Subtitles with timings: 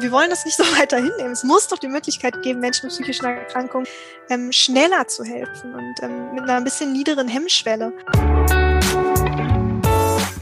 [0.00, 1.32] wir wollen das nicht so weiter hinnehmen.
[1.32, 3.86] Es muss doch die Möglichkeit geben, Menschen mit psychischen Erkrankungen
[4.30, 7.92] ähm, schneller zu helfen und ähm, mit einer ein bisschen niederen Hemmschwelle.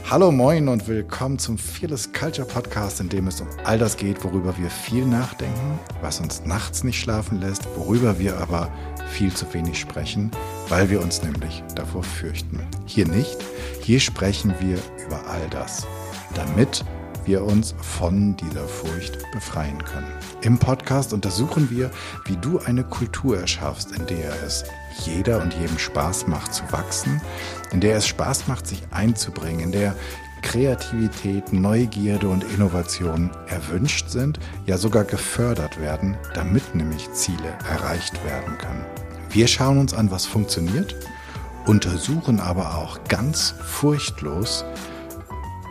[0.08, 4.22] Hallo, moin und willkommen zum Fearless Culture Podcast, in dem es um all das geht,
[4.22, 8.70] worüber wir viel nachdenken, was uns nachts nicht schlafen lässt, worüber wir aber
[9.10, 10.30] viel zu wenig sprechen,
[10.68, 12.64] weil wir uns nämlich davor fürchten.
[12.86, 13.36] Hier nicht,
[13.80, 15.86] hier sprechen wir über all das,
[16.34, 16.84] damit
[17.26, 20.06] wir uns von dieser Furcht befreien können.
[20.42, 21.90] Im Podcast untersuchen wir,
[22.24, 24.64] wie du eine Kultur erschaffst, in der es
[25.04, 27.20] jeder und jedem Spaß macht zu wachsen,
[27.72, 29.94] in der es Spaß macht, sich einzubringen, in der
[30.42, 38.56] Kreativität, Neugierde und Innovation erwünscht sind, ja sogar gefördert werden, damit nämlich Ziele erreicht werden
[38.58, 38.84] können.
[39.30, 40.94] Wir schauen uns an, was funktioniert,
[41.66, 44.64] untersuchen aber auch ganz furchtlos,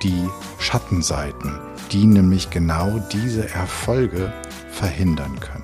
[0.04, 1.60] die Schattenseiten,
[1.92, 4.32] die nämlich genau diese Erfolge
[4.70, 5.64] verhindern können.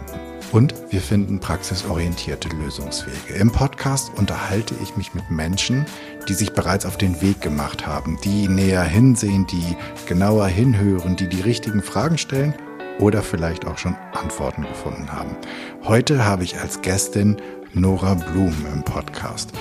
[0.51, 3.35] Und wir finden praxisorientierte Lösungswege.
[3.39, 5.85] Im Podcast unterhalte ich mich mit Menschen,
[6.27, 11.29] die sich bereits auf den Weg gemacht haben, die näher hinsehen, die genauer hinhören, die
[11.29, 12.53] die richtigen Fragen stellen
[12.99, 15.37] oder vielleicht auch schon Antworten gefunden haben.
[15.83, 17.37] Heute habe ich als Gästin
[17.73, 19.51] Nora Blum im Podcast.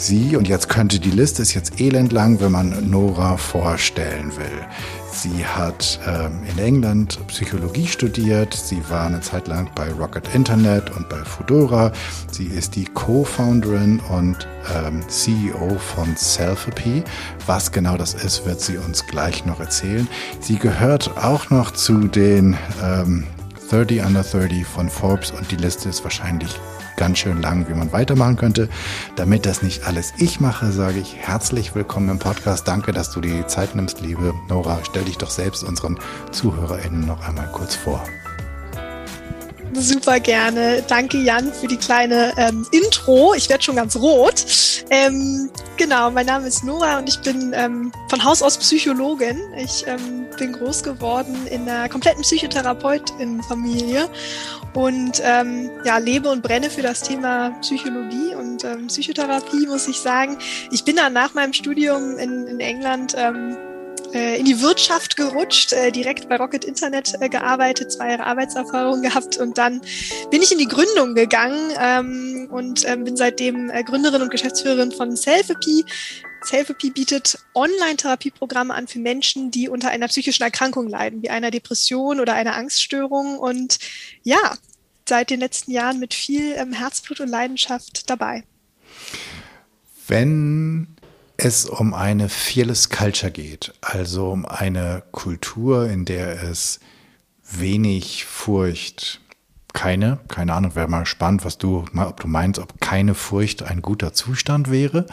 [0.00, 4.66] Sie, und jetzt könnte die Liste, ist jetzt elendlang, wenn man Nora vorstellen will.
[5.12, 8.54] Sie hat ähm, in England Psychologie studiert.
[8.54, 11.92] Sie war eine Zeit lang bei Rocket Internet und bei Fudora.
[12.30, 17.04] Sie ist die Co-Founderin und ähm, CEO von Selfapy.
[17.46, 20.08] Was genau das ist, wird sie uns gleich noch erzählen.
[20.40, 23.26] Sie gehört auch noch zu den ähm,
[23.70, 26.50] 30 Under 30 von Forbes und die Liste ist wahrscheinlich
[26.96, 28.68] ganz schön lang, wie man weitermachen könnte.
[29.14, 32.66] Damit das nicht alles ich mache, sage ich herzlich willkommen im Podcast.
[32.66, 34.80] Danke, dass du die Zeit nimmst, liebe Nora.
[34.82, 35.98] Stell dich doch selbst unseren
[36.32, 38.04] ZuhörerInnen noch einmal kurz vor.
[39.72, 40.82] Super gerne.
[40.88, 43.34] Danke, Jan, für die kleine ähm, Intro.
[43.34, 44.44] Ich werde schon ganz rot.
[44.90, 49.38] Ähm, genau, mein Name ist Nora und ich bin ähm, von Haus aus Psychologin.
[49.56, 54.08] Ich ähm, bin groß geworden in einer kompletten Psychotherapeutin-Familie
[54.74, 60.00] und ähm, ja, lebe und brenne für das Thema Psychologie und ähm, Psychotherapie, muss ich
[60.00, 60.36] sagen.
[60.72, 63.14] Ich bin dann nach meinem Studium in, in England
[64.12, 69.38] in die Wirtschaft gerutscht, äh, direkt bei Rocket Internet äh, gearbeitet, zwei Jahre Arbeitserfahrung gehabt
[69.38, 69.80] und dann
[70.30, 74.92] bin ich in die Gründung gegangen ähm, und ähm, bin seitdem äh, Gründerin und Geschäftsführerin
[74.92, 75.84] von Selfie.
[76.42, 82.20] Selfie bietet Online-Therapieprogramme an für Menschen, die unter einer psychischen Erkrankung leiden, wie einer Depression
[82.20, 83.38] oder einer Angststörung.
[83.38, 83.78] Und
[84.22, 84.56] ja,
[85.08, 88.44] seit den letzten Jahren mit viel ähm, Herzblut und Leidenschaft dabei.
[90.08, 90.88] Wenn
[91.44, 96.80] es um eine Fearless Culture geht, also um eine Kultur, in der es
[97.50, 99.20] wenig Furcht,
[99.72, 103.80] keine, keine Ahnung, wäre mal spannend, was du, ob du meinst, ob keine Furcht ein
[103.82, 105.06] guter Zustand wäre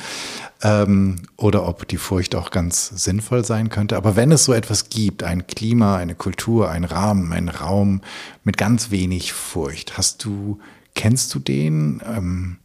[0.64, 3.96] ähm, oder ob die Furcht auch ganz sinnvoll sein könnte.
[3.96, 8.02] Aber wenn es so etwas gibt, ein Klima, eine Kultur, ein Rahmen, ein Raum
[8.44, 10.60] mit ganz wenig Furcht, hast du,
[10.94, 12.02] kennst du den?
[12.06, 12.58] Ähm,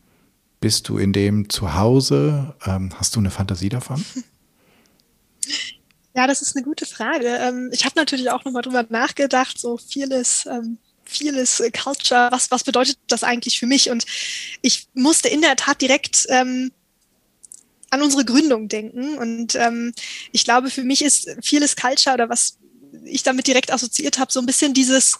[0.62, 2.54] bist du in dem zu Hause?
[2.64, 4.02] Ähm, hast du eine Fantasie davon?
[6.14, 7.26] Ja, das ist eine gute Frage.
[7.26, 12.50] Ähm, ich habe natürlich auch nochmal drüber nachgedacht, so vieles ähm, vieles äh, Culture, was,
[12.50, 13.90] was bedeutet das eigentlich für mich?
[13.90, 14.04] Und
[14.60, 16.72] ich musste in der Tat direkt ähm,
[17.90, 19.18] an unsere Gründung denken.
[19.18, 19.92] Und ähm,
[20.32, 22.58] ich glaube, für mich ist vieles Culture oder was
[23.04, 25.18] ich damit direkt assoziiert habe, so ein bisschen dieses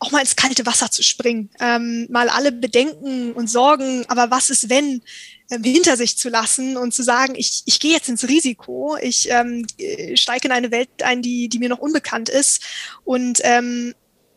[0.00, 4.50] auch mal ins kalte Wasser zu springen, ähm, mal alle Bedenken und Sorgen, aber was
[4.50, 5.02] ist wenn,
[5.50, 9.30] ähm, hinter sich zu lassen und zu sagen, ich, ich gehe jetzt ins Risiko, ich
[9.30, 9.66] ähm,
[10.14, 12.62] steige in eine Welt ein, die, die mir noch unbekannt ist
[13.04, 13.94] und ähm,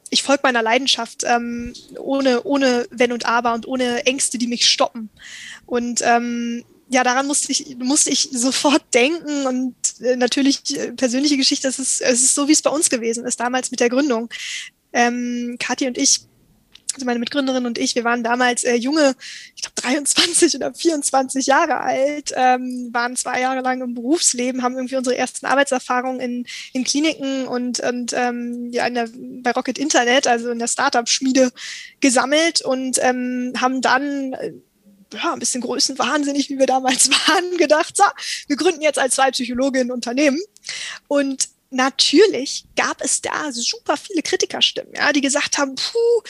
[0.09, 4.67] ich folge meiner Leidenschaft ähm, ohne, ohne Wenn und Aber und ohne Ängste, die mich
[4.67, 5.09] stoppen.
[5.65, 11.37] Und ähm, ja, daran musste ich, musste ich sofort denken und äh, natürlich äh, persönliche
[11.37, 13.89] Geschichte, es ist, es ist so, wie es bei uns gewesen ist, damals mit der
[13.89, 14.29] Gründung.
[14.93, 16.27] Ähm, Kathi und ich
[16.93, 19.15] also meine Mitgründerin und ich, wir waren damals äh, junge,
[19.55, 24.75] ich glaube 23 oder 24 Jahre alt, ähm, waren zwei Jahre lang im Berufsleben, haben
[24.75, 29.09] irgendwie unsere ersten Arbeitserfahrungen in, in Kliniken und, und ähm, ja, in der,
[29.41, 31.51] bei Rocket Internet, also in der Startup-Schmiede
[31.99, 34.53] gesammelt und ähm, haben dann äh,
[35.13, 38.03] ja, ein bisschen größenwahnsinnig, wie wir damals waren, gedacht, so,
[38.47, 40.39] wir gründen jetzt als zwei Psychologinnen Unternehmen.
[41.07, 46.21] Und natürlich gab es da super viele Kritikerstimmen, ja, die gesagt haben, puh,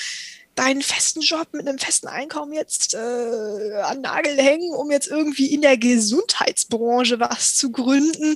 [0.56, 5.48] deinen festen Job mit einem festen Einkommen jetzt äh, an Nagel hängen, um jetzt irgendwie
[5.54, 8.36] in der Gesundheitsbranche was zu gründen.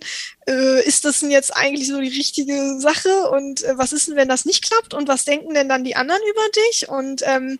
[0.49, 3.29] Äh, ist das denn jetzt eigentlich so die richtige Sache?
[3.29, 4.93] Und äh, was ist denn, wenn das nicht klappt?
[4.95, 6.89] Und was denken denn dann die anderen über dich?
[6.89, 7.59] Und ähm,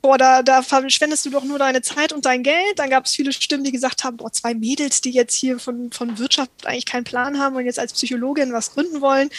[0.00, 2.78] boah, da, da verschwendest du doch nur deine Zeit und dein Geld.
[2.78, 5.92] Dann gab es viele Stimmen, die gesagt haben, boah, zwei Mädels, die jetzt hier von,
[5.92, 9.30] von Wirtschaft eigentlich keinen Plan haben und jetzt als Psychologin was gründen wollen.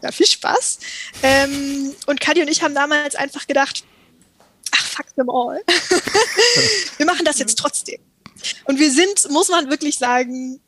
[0.00, 0.78] Ja, viel Spaß.
[1.24, 3.84] Ähm, und Kadi und ich haben damals einfach gedacht,
[4.72, 5.60] ach, fuck them all.
[6.96, 8.00] wir machen das jetzt trotzdem.
[8.64, 10.60] Und wir sind, muss man wirklich sagen,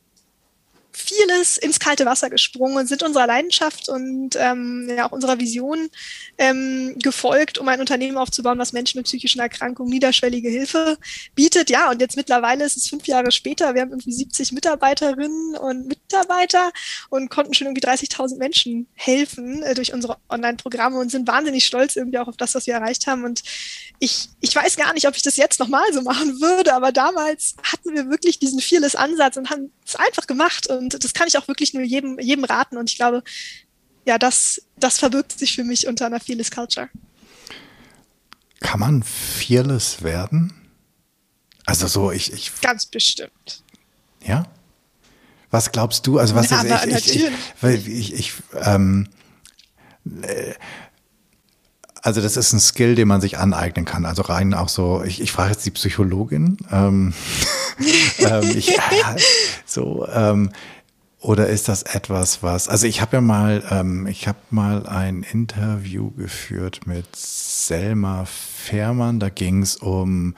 [0.95, 5.89] vieles ins kalte Wasser gesprungen und sind unserer Leidenschaft und ähm, ja, auch unserer Vision
[6.37, 10.97] ähm, gefolgt, um ein Unternehmen aufzubauen, was Menschen mit psychischen Erkrankungen niederschwellige Hilfe
[11.35, 11.69] bietet.
[11.69, 13.73] Ja, und jetzt mittlerweile ist es fünf Jahre später.
[13.73, 16.71] Wir haben irgendwie 70 Mitarbeiterinnen und Mitarbeiter
[17.09, 21.95] und konnten schon irgendwie 30.000 Menschen helfen äh, durch unsere Online-Programme und sind wahnsinnig stolz
[21.95, 23.23] irgendwie auch auf das, was wir erreicht haben.
[23.23, 23.43] Und
[23.99, 27.55] ich, ich weiß gar nicht, ob ich das jetzt nochmal so machen würde, aber damals
[27.63, 30.67] hatten wir wirklich diesen Fearless-Ansatz und haben es einfach gemacht.
[30.67, 32.77] Und und das kann ich auch wirklich nur jedem, jedem raten.
[32.77, 33.23] Und ich glaube,
[34.05, 36.89] ja, das, das verbirgt sich für mich unter einer Fearless Culture.
[38.59, 40.53] Kann man fearless werden?
[41.65, 42.51] Also so, ich, ich.
[42.61, 43.63] Ganz bestimmt.
[44.23, 44.47] Ja?
[45.51, 46.19] Was glaubst du?
[46.19, 47.31] Also was ja, ist, ich, ich,
[47.63, 49.07] ich, ich, ich ähm,
[50.21, 50.53] äh,
[52.05, 54.05] also das ist ein Skill, den man sich aneignen kann.
[54.05, 56.57] Also rein auch so, ich, ich frage jetzt die Psychologin.
[56.71, 57.15] Ähm,
[58.19, 58.79] ähm, ich, äh,
[59.65, 60.51] so, ähm,
[61.25, 65.23] oder ist das etwas, was, also ich habe ja mal, ähm, ich habe mal ein
[65.23, 70.35] Interview geführt mit Selma Fährmann, da ging es um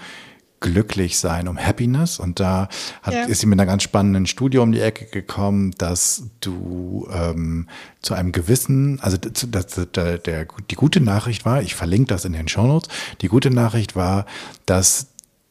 [0.60, 2.20] glücklich sein, um Happiness.
[2.20, 2.70] Und da
[3.04, 3.26] hat, ja.
[3.26, 7.68] ist sie mit einer ganz spannenden Studie um die Ecke gekommen, dass du ähm,
[8.02, 12.34] zu einem gewissen, also das, der, der, die gute Nachricht war, ich verlinke das in
[12.34, 12.90] den Shownotes,
[13.22, 14.26] die gute Nachricht war,
[14.66, 15.08] dass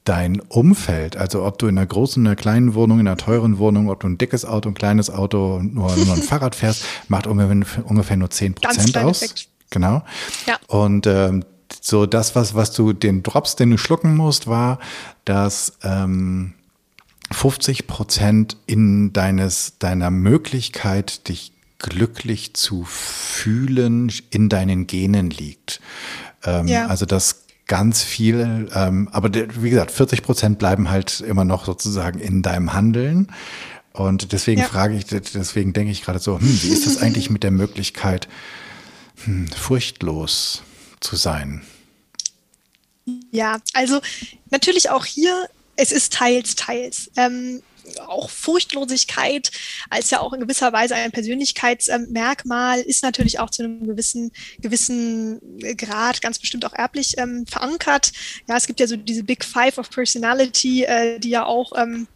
[0.06, 3.58] dein Umfeld, also ob du in einer großen, in einer kleinen Wohnung, in einer teuren
[3.58, 7.26] Wohnung, ob du ein dickes Auto, ein kleines Auto, nur, nur ein Fahrrad fährst, macht
[7.26, 9.22] ungefähr, ungefähr nur zehn Prozent aus.
[9.22, 9.48] Effekt.
[9.70, 10.02] Genau.
[10.46, 10.58] Ja.
[10.68, 11.44] Und ähm,
[11.80, 14.78] so das, was, was du, den Drops, den du schlucken musst, war,
[15.24, 16.54] dass ähm,
[17.32, 25.80] 50 Prozent in deines, deiner Möglichkeit, dich glücklich zu fühlen, in deinen Genen liegt.
[26.44, 26.86] Ähm, ja.
[26.86, 32.18] Also das ganz viel, ähm, aber wie gesagt, 40 Prozent bleiben halt immer noch sozusagen
[32.20, 33.32] in deinem Handeln.
[33.92, 34.66] Und deswegen ja.
[34.66, 38.28] frage ich, deswegen denke ich gerade so, hm, wie ist das eigentlich mit der Möglichkeit,
[39.24, 40.62] hm, furchtlos
[41.00, 41.62] zu sein?
[43.30, 44.00] Ja, also
[44.50, 47.10] natürlich auch hier, es ist teils, teils.
[47.16, 47.62] Ähm,
[48.06, 49.50] auch Furchtlosigkeit
[49.90, 55.40] als ja auch in gewisser Weise ein Persönlichkeitsmerkmal ist natürlich auch zu einem gewissen, gewissen
[55.76, 58.12] Grad ganz bestimmt auch erblich ähm, verankert.
[58.48, 62.06] Ja, es gibt ja so diese Big Five of Personality, äh, die ja auch ähm,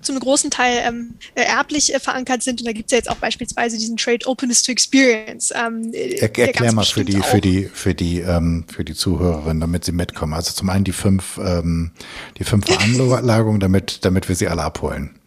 [0.00, 2.60] zu einem großen Teil ähm, äh, erblich äh, verankert sind.
[2.60, 5.52] Und da gibt es ja jetzt auch beispielsweise diesen Trade Openness to Experience.
[5.54, 9.84] Ähm, er, erklär mal für die, für die, für die, ähm, für die Zuhörerinnen, damit
[9.84, 10.32] sie mitkommen.
[10.32, 11.90] Also zum einen die fünf, ähm,
[12.38, 12.66] die fünf
[13.00, 15.19] Veranlagungen, damit, damit wir sie alle abholen.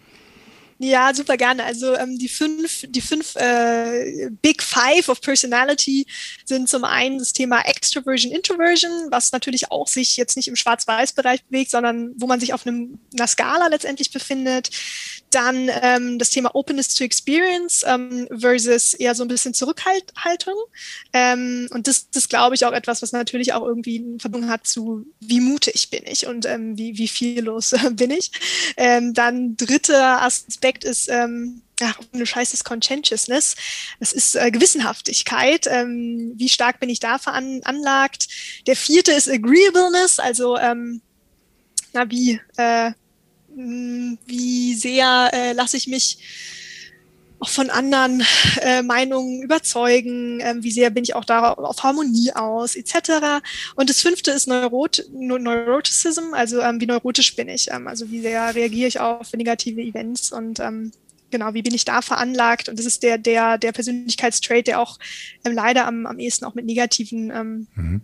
[0.79, 1.63] Ja, super gerne.
[1.63, 6.05] Also ähm, die fünf, die fünf äh, Big Five of Personality
[6.45, 11.45] sind zum einen das Thema Extroversion, Introversion, was natürlich auch sich jetzt nicht im Schwarz-Weiß-Bereich
[11.45, 14.71] bewegt, sondern wo man sich auf einem, einer Skala letztendlich befindet.
[15.29, 20.55] Dann ähm, das Thema Openness to Experience ähm, versus eher so ein bisschen Zurückhaltung.
[21.13, 24.67] Ähm, und das, das glaube ich auch etwas, was natürlich auch irgendwie eine Verbindung hat
[24.67, 28.31] zu, wie mutig bin ich und ähm, wie, wie viel los bin ich.
[28.77, 33.55] Ähm, dann dritter Aspekt ist, ähm, ja, eine Scheiße ist Conscientiousness.
[33.99, 35.67] Das ist äh, Gewissenhaftigkeit.
[35.67, 38.27] Ähm, wie stark bin ich da veranlagt?
[38.67, 41.01] Der vierte ist Agreeableness, also ähm,
[41.93, 42.91] na, wie äh,
[43.55, 46.17] wie sehr äh, lasse ich mich
[47.43, 48.23] auch von anderen
[48.61, 53.43] äh, Meinungen überzeugen, äh, wie sehr bin ich auch da auf Harmonie aus, etc.
[53.75, 58.21] Und das fünfte ist Neurot Neuroticism, also ähm, wie neurotisch bin ich, ähm, also wie
[58.21, 60.93] sehr reagiere ich auf negative Events und ähm,
[61.31, 62.69] genau, wie bin ich da veranlagt?
[62.69, 64.97] Und das ist der, der, der Persönlichkeitstrait, der auch
[65.43, 68.01] ähm, leider am, am ehesten auch mit negativen ähm, mhm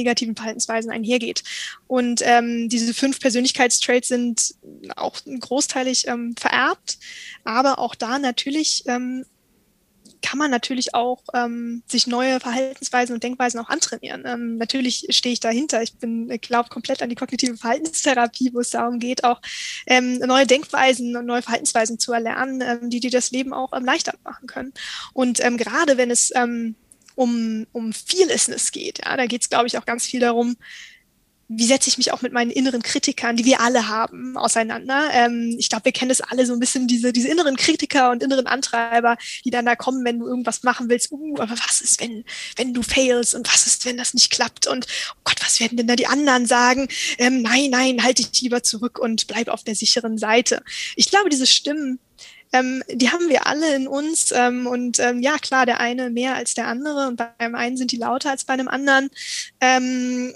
[0.00, 1.42] negativen Verhaltensweisen einhergeht.
[1.86, 4.54] Und ähm, diese fünf Persönlichkeitstraits sind
[4.96, 6.98] auch großteilig ähm, vererbt,
[7.44, 9.24] aber auch da natürlich ähm,
[10.22, 14.24] kann man natürlich auch ähm, sich neue Verhaltensweisen und Denkweisen auch antrainieren.
[14.26, 15.82] Ähm, natürlich stehe ich dahinter.
[15.82, 19.40] Ich bin, glaube komplett an die kognitive Verhaltenstherapie, wo es darum geht, auch
[19.86, 23.84] ähm, neue Denkweisen und neue Verhaltensweisen zu erlernen, ähm, die dir das Leben auch ähm,
[23.84, 24.72] leichter machen können.
[25.12, 26.74] Und ähm, gerade wenn es ähm,
[27.20, 29.04] um, um Fearlessness geht.
[29.04, 30.56] Ja, da geht es, glaube ich, auch ganz viel darum,
[31.52, 35.10] wie setze ich mich auch mit meinen inneren Kritikern, die wir alle haben, auseinander.
[35.12, 38.22] Ähm, ich glaube, wir kennen das alle so ein bisschen, diese, diese inneren Kritiker und
[38.22, 41.10] inneren Antreiber, die dann da kommen, wenn du irgendwas machen willst.
[41.10, 42.24] Uh, aber was ist, wenn,
[42.56, 44.66] wenn du failst und was ist, wenn das nicht klappt?
[44.68, 44.86] Und
[45.16, 46.88] oh Gott, was werden denn da die anderen sagen?
[47.18, 50.62] Ähm, nein, nein, halte dich lieber zurück und bleib auf der sicheren Seite.
[50.94, 51.98] Ich glaube, diese Stimmen,
[52.52, 54.32] ähm, die haben wir alle in uns.
[54.32, 57.92] Ähm, und ähm, ja, klar, der eine mehr als der andere und beim einen sind
[57.92, 59.10] die lauter als bei einem anderen.
[59.60, 60.32] Ähm,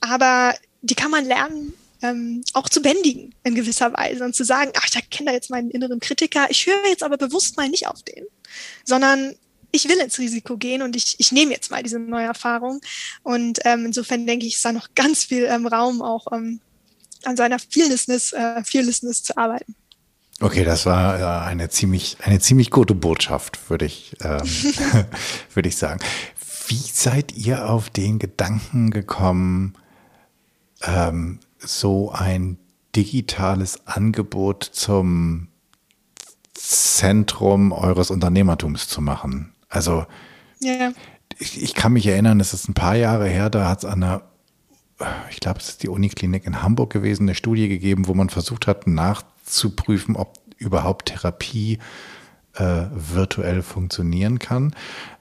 [0.00, 1.72] aber die kann man lernen,
[2.02, 5.50] ähm, auch zu bändigen in gewisser Weise und zu sagen, ach, ich erkenne da jetzt
[5.50, 8.26] meinen inneren Kritiker, ich höre jetzt aber bewusst mal nicht auf den,
[8.84, 9.34] sondern
[9.72, 12.80] ich will ins Risiko gehen und ich, ich nehme jetzt mal diese neue Erfahrung.
[13.22, 16.60] Und ähm, insofern denke ich, ist da noch ganz viel ähm, Raum, auch ähm,
[17.24, 19.74] an seiner Fearlessness, äh, Fearlessness zu arbeiten.
[20.40, 24.40] Okay, das war äh, eine ziemlich, eine ziemlich gute Botschaft, würde ich, ähm,
[25.54, 26.00] würde ich sagen.
[26.68, 29.74] Wie seid ihr auf den Gedanken gekommen,
[30.82, 32.58] ähm, so ein
[32.94, 35.48] digitales Angebot zum
[36.54, 39.52] Zentrum eures Unternehmertums zu machen.
[39.68, 40.06] Also
[40.60, 40.92] ja.
[41.38, 44.00] ich, ich, kann mich erinnern, es ist ein paar Jahre her, da hat es an
[44.00, 44.22] der,
[45.30, 48.66] ich glaube, es ist die Uniklinik in Hamburg gewesen, eine Studie gegeben, wo man versucht
[48.66, 51.78] hat nachzuprüfen, ob überhaupt Therapie
[52.54, 54.74] äh, virtuell funktionieren kann.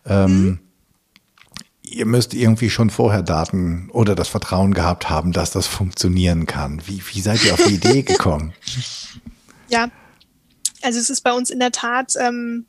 [0.06, 0.60] Ähm, mhm
[1.90, 6.82] ihr müsst irgendwie schon vorher Daten oder das Vertrauen gehabt haben, dass das funktionieren kann.
[6.86, 8.54] Wie, wie seid ihr auf die Idee gekommen?
[9.70, 9.90] Ja,
[10.82, 12.66] also es ist bei uns in der Tat ähm,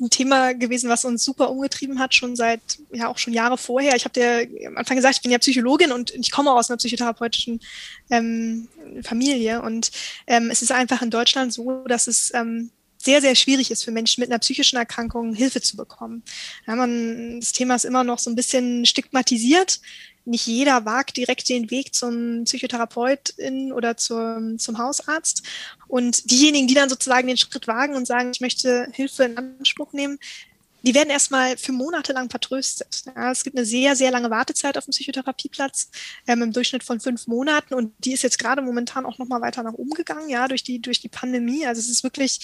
[0.00, 2.60] ein Thema gewesen, was uns super umgetrieben hat, schon seit,
[2.92, 3.96] ja auch schon Jahre vorher.
[3.96, 6.78] Ich habe dir am Anfang gesagt, ich bin ja Psychologin und ich komme aus einer
[6.78, 7.60] psychotherapeutischen
[8.10, 8.68] ähm,
[9.02, 9.62] Familie.
[9.62, 9.90] Und
[10.26, 12.70] ähm, es ist einfach in Deutschland so, dass es ähm,
[13.02, 16.22] sehr, sehr schwierig ist für Menschen mit einer psychischen Erkrankung Hilfe zu bekommen.
[16.66, 19.80] Ja, man, das Thema ist immer noch so ein bisschen stigmatisiert.
[20.24, 25.42] Nicht jeder wagt direkt den Weg zum Psychotherapeutin oder zur, zum Hausarzt.
[25.88, 29.92] Und diejenigen, die dann sozusagen den Schritt wagen und sagen, ich möchte Hilfe in Anspruch
[29.92, 30.18] nehmen,
[30.82, 33.02] die werden erstmal für Monate lang vertröstet.
[33.14, 35.90] Ja, es gibt eine sehr, sehr lange Wartezeit auf dem Psychotherapieplatz
[36.26, 39.62] ähm, im Durchschnitt von fünf Monaten und die ist jetzt gerade momentan auch nochmal weiter
[39.62, 41.66] nach oben gegangen, ja, durch die, durch die Pandemie.
[41.66, 42.40] Also es ist wirklich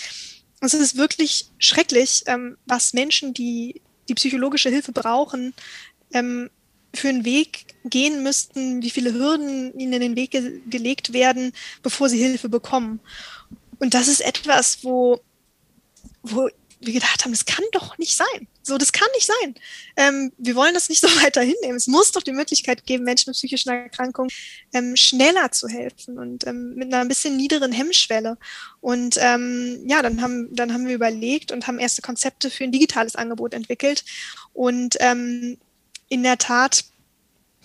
[0.60, 5.54] es ist wirklich schrecklich, ähm, was Menschen, die die psychologische Hilfe brauchen,
[6.12, 6.50] ähm,
[6.96, 11.52] für einen Weg gehen müssten, wie viele Hürden ihnen in den Weg ge gelegt werden,
[11.82, 13.00] bevor sie Hilfe bekommen.
[13.78, 15.20] Und das ist etwas, wo,
[16.22, 16.48] wo
[16.80, 18.48] wir gedacht haben, das kann doch nicht sein.
[18.62, 19.54] So, das kann nicht sein.
[19.96, 21.76] Ähm, wir wollen das nicht so weiter hinnehmen.
[21.76, 24.30] Es muss doch die Möglichkeit geben, Menschen mit psychischen Erkrankungen
[24.72, 28.36] ähm, schneller zu helfen und ähm, mit einer ein bisschen niederen Hemmschwelle.
[28.80, 32.72] Und ähm, ja, dann haben, dann haben wir überlegt und haben erste Konzepte für ein
[32.72, 34.04] digitales Angebot entwickelt.
[34.52, 35.58] Und ähm,
[36.08, 36.84] in der Tat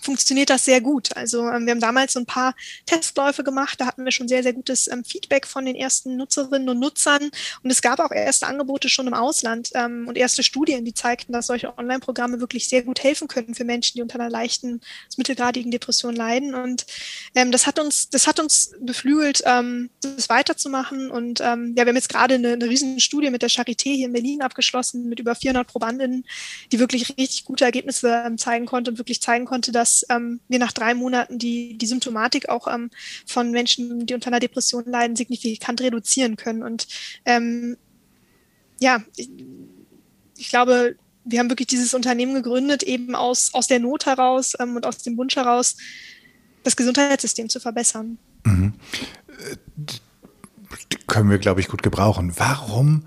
[0.02, 1.16] funktioniert das sehr gut.
[1.16, 2.54] Also ähm, wir haben damals so ein paar
[2.86, 6.68] Testläufe gemacht, da hatten wir schon sehr, sehr gutes ähm, Feedback von den ersten Nutzerinnen
[6.68, 7.30] und Nutzern.
[7.62, 11.32] Und es gab auch erste Angebote schon im Ausland ähm, und erste Studien, die zeigten,
[11.32, 14.80] dass solche Online-Programme wirklich sehr gut helfen können für Menschen, die unter einer leichten
[15.16, 16.54] mittelgradigen Depression leiden.
[16.54, 16.86] Und
[17.34, 21.10] ähm, das hat uns, das hat uns beflügelt, ähm, das weiterzumachen.
[21.10, 24.06] Und ähm, ja, wir haben jetzt gerade eine, eine riesen Studie mit der Charité hier
[24.06, 26.24] in Berlin abgeschlossen mit über 400 Probandinnen,
[26.70, 30.58] die wirklich richtig gute Ergebnisse zeigen konnte und wirklich zeigen konnte, dass dass ähm, wir
[30.58, 32.90] nach drei Monaten die, die Symptomatik auch ähm,
[33.26, 36.62] von Menschen, die unter einer Depression leiden, signifikant reduzieren können.
[36.62, 36.86] Und
[37.24, 37.76] ähm,
[38.80, 39.28] ja, ich,
[40.38, 44.76] ich glaube, wir haben wirklich dieses Unternehmen gegründet, eben aus, aus der Not heraus ähm,
[44.76, 45.76] und aus dem Wunsch heraus,
[46.64, 48.18] das Gesundheitssystem zu verbessern.
[48.44, 48.74] Mhm.
[49.28, 49.56] Äh,
[51.06, 52.32] können wir, glaube ich, gut gebrauchen.
[52.36, 53.06] Warum,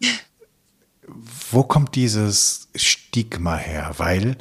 [1.50, 3.94] wo kommt dieses Stigma her?
[3.98, 4.36] Weil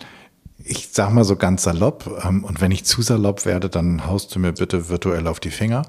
[0.66, 4.34] ich sag mal so ganz salopp, ähm, und wenn ich zu salopp werde, dann haust
[4.36, 5.84] du mir bitte virtuell auf die Finger,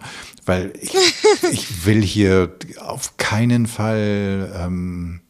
[0.45, 0.95] weil ich,
[1.51, 5.21] ich will hier auf keinen Fall ähm,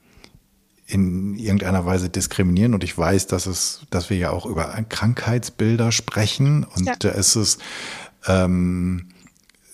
[0.87, 5.93] in irgendeiner Weise diskriminieren und ich weiß, dass es, dass wir ja auch über Krankheitsbilder
[5.93, 6.95] sprechen und ja.
[6.99, 7.59] da ist es,
[8.27, 9.09] ähm,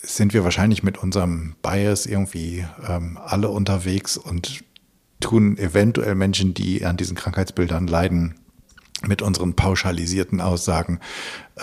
[0.02, 4.64] sind wir wahrscheinlich mit unserem Bias irgendwie ähm, alle unterwegs und
[5.20, 8.34] tun eventuell Menschen, die an diesen Krankheitsbildern leiden,
[9.06, 11.00] mit unseren pauschalisierten Aussagen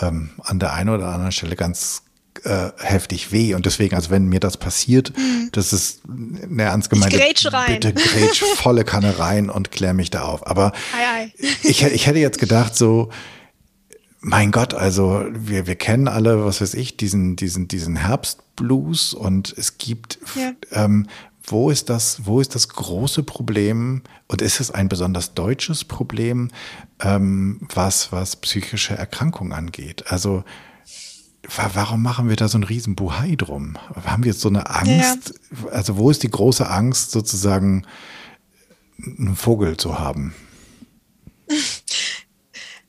[0.00, 2.02] ähm, an der einen oder anderen Stelle ganz
[2.44, 3.54] äh, heftig weh.
[3.54, 5.50] Und deswegen, also wenn mir das passiert, mhm.
[5.52, 7.66] das ist eine ernst gemeinte, ich rein.
[7.66, 10.46] bitte grätsch volle Kanne rein und klär mich da auf.
[10.46, 11.32] Aber ei, ei.
[11.62, 13.10] Ich, ich hätte jetzt gedacht so,
[14.20, 19.54] mein Gott, also wir, wir kennen alle, was weiß ich, diesen, diesen, diesen Herbstblues und
[19.56, 20.52] es gibt ja.
[20.72, 21.06] ähm,
[21.42, 26.50] wo ist das, wo ist das große Problem und ist es ein besonders deutsches Problem,
[27.00, 30.04] ähm, was, was psychische Erkrankungen angeht?
[30.08, 30.44] Also
[31.56, 33.78] warum machen wir da so einen riesen Buhai drum?
[34.04, 35.34] Haben wir jetzt so eine Angst?
[35.64, 35.70] Ja.
[35.70, 37.86] Also wo ist die große Angst, sozusagen
[38.98, 40.34] einen Vogel zu haben?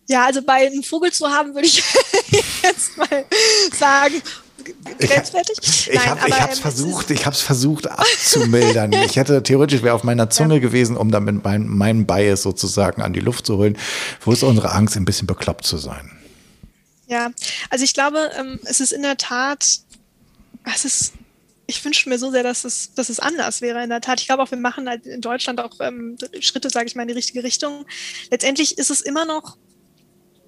[0.07, 1.81] Ja, also bei einem Vogel zu haben, würde ich
[2.63, 3.25] jetzt mal
[3.73, 4.21] sagen,
[4.99, 5.57] grenzwertig.
[5.61, 8.93] Ich, ich habe es ähm, versucht, ich habe es versucht abzumildern.
[9.05, 10.59] ich hätte theoretisch wäre auf meiner Zunge ja.
[10.59, 13.77] gewesen, um damit mein, meinen Bias sozusagen an die Luft zu holen.
[14.21, 16.11] Wo ist unsere Angst, ein bisschen bekloppt zu sein?
[17.07, 17.31] Ja,
[17.69, 19.65] also ich glaube, ähm, es ist in der Tat,
[20.73, 21.13] es ist
[21.71, 24.19] ich wünsche mir so sehr, dass es, dass es anders wäre in der Tat.
[24.19, 27.07] Ich glaube auch, wir machen halt in Deutschland auch ähm, Schritte, sage ich mal, in
[27.07, 27.85] die richtige Richtung.
[28.29, 29.57] Letztendlich ist es immer noch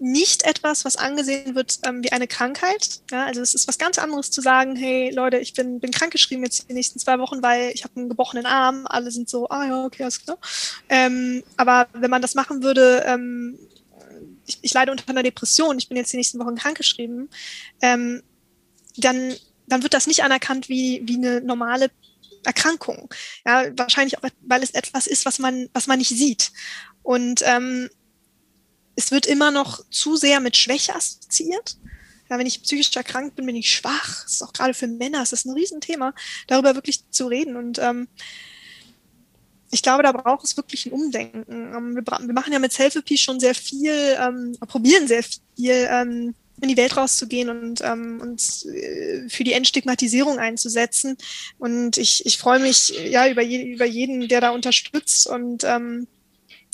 [0.04, 3.00] nicht etwas, was angesehen wird ähm, wie eine Krankheit.
[3.10, 6.44] Ja, also es ist was ganz anderes zu sagen, hey Leute, ich bin, bin krankgeschrieben
[6.44, 8.86] jetzt die nächsten zwei Wochen, weil ich habe einen gebrochenen Arm.
[8.86, 10.38] Alle sind so, ah ja, okay, alles klar.
[10.90, 13.58] Ähm, aber wenn man das machen würde, ähm,
[14.46, 17.30] ich, ich, leide unter einer Depression, ich bin jetzt die nächsten Wochen krankgeschrieben,
[17.82, 18.24] ähm,
[18.98, 19.34] dann,
[19.68, 21.90] dann wird das nicht anerkannt wie, wie eine normale
[22.44, 23.10] Erkrankung.
[23.46, 26.52] Ja, wahrscheinlich auch, weil es etwas ist, was man, was man nicht sieht.
[27.04, 27.90] Und ähm,
[28.96, 31.78] es wird immer noch zu sehr mit Schwäche assoziiert.
[32.30, 34.24] Ja, wenn ich psychisch erkrankt bin, bin ich schwach.
[34.24, 36.14] Das ist auch gerade für Männer, es ist ein Riesenthema,
[36.48, 37.56] darüber wirklich zu reden.
[37.56, 38.08] Und ähm,
[39.72, 41.44] ich glaube, da braucht es wirklich ein Umdenken.
[41.50, 46.36] Ähm, wir, wir, machen ja mit Self-Peace schon sehr viel, ähm, probieren sehr viel, ähm,
[46.62, 51.18] in die Welt rauszugehen und ähm, uns äh, für die Entstigmatisierung einzusetzen.
[51.58, 56.08] Und ich, ich freue mich ja über, je, über jeden, der da unterstützt und ähm,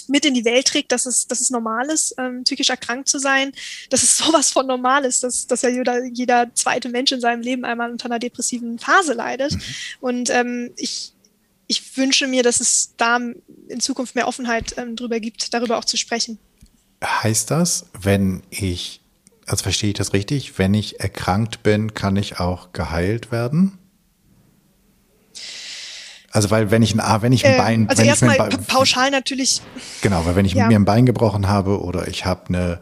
[0.10, 3.20] mit in die Welt trägt, dass es, dass es normal ist, ähm, psychisch erkrankt zu
[3.20, 3.52] sein,
[3.90, 7.42] dass es sowas von normal ist, dass, dass ja jeder, jeder zweite Mensch in seinem
[7.42, 9.54] Leben einmal unter einer depressiven Phase leidet.
[9.54, 9.62] Mhm.
[10.02, 11.14] Und ähm, ich,
[11.68, 13.20] ich wünsche mir, dass es da
[13.68, 16.40] in Zukunft mehr Offenheit ähm, drüber gibt, darüber auch zu sprechen.
[17.04, 19.02] Heißt das, wenn ich,
[19.46, 23.78] also verstehe ich das richtig, wenn ich erkrankt bin, kann ich auch geheilt werden?
[26.32, 29.62] Also weil wenn ich ein wenn ich ein Bein, äh, also erstmal pauschal natürlich.
[30.02, 30.68] Genau, weil wenn ich ja.
[30.68, 32.80] mir ein Bein gebrochen habe oder ich habe eine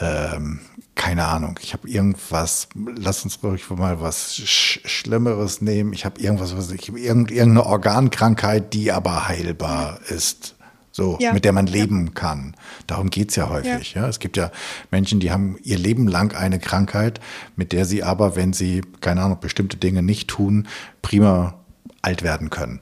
[0.00, 0.60] ähm,
[1.00, 5.94] keine Ahnung, ich habe irgendwas, lass uns ruhig mal was Sch Schlimmeres nehmen.
[5.94, 10.56] Ich habe irgendwas, was ich, irgendeine Organkrankheit, die aber heilbar ist.
[10.92, 11.32] So, ja.
[11.32, 12.12] mit der man leben ja.
[12.12, 12.54] kann.
[12.86, 13.94] Darum geht's ja häufig.
[13.94, 14.02] Ja.
[14.02, 14.08] ja.
[14.08, 14.50] Es gibt ja
[14.90, 17.20] Menschen, die haben ihr Leben lang eine Krankheit,
[17.56, 20.66] mit der sie aber, wenn sie, keine Ahnung, bestimmte Dinge nicht tun,
[21.00, 21.59] prima
[22.02, 22.80] alt werden können.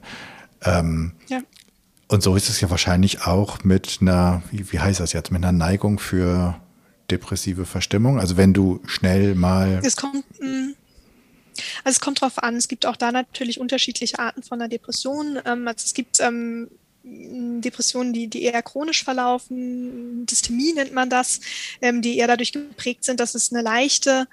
[0.65, 1.41] Ähm, ja.
[2.09, 5.45] Und so ist es ja wahrscheinlich auch mit einer, wie, wie heißt das jetzt, mit
[5.45, 6.59] einer Neigung für
[7.11, 8.19] depressive Verstimmung.
[8.19, 9.81] Also wenn du schnell mal.
[9.85, 10.73] Es kommt, mm,
[11.85, 12.57] also es kommt drauf an.
[12.57, 15.39] Es gibt auch da natürlich unterschiedliche Arten von einer Depression.
[15.45, 16.69] Ähm, also es gibt ähm,
[17.61, 21.41] Depressionen, die, die eher chronisch verlaufen, Dystemie nennt man das,
[21.81, 24.29] ähm, die eher dadurch geprägt sind, dass es eine leichte,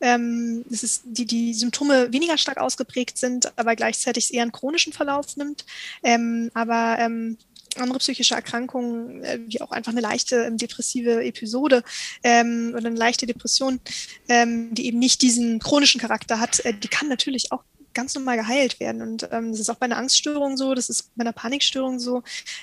[0.00, 4.92] ähm, das ist, die, die Symptome weniger stark ausgeprägt sind, aber gleichzeitig eher einen chronischen
[4.92, 5.64] Verlauf nimmt.
[6.02, 7.36] Ähm, aber ähm,
[7.76, 11.82] andere psychische Erkrankungen, äh, wie auch einfach eine leichte ähm, depressive Episode
[12.22, 13.80] ähm, oder eine leichte Depression,
[14.28, 17.62] ähm, die eben nicht diesen chronischen Charakter hat, äh, die kann natürlich auch
[17.94, 19.02] ganz normal geheilt werden.
[19.02, 22.22] Und ähm, das ist auch bei einer Angststörung so, das ist bei einer Panikstörung so.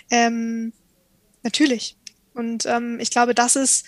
[0.09, 0.73] Ähm,
[1.43, 1.97] natürlich.
[2.33, 3.85] Und ähm, ich glaube, das ist,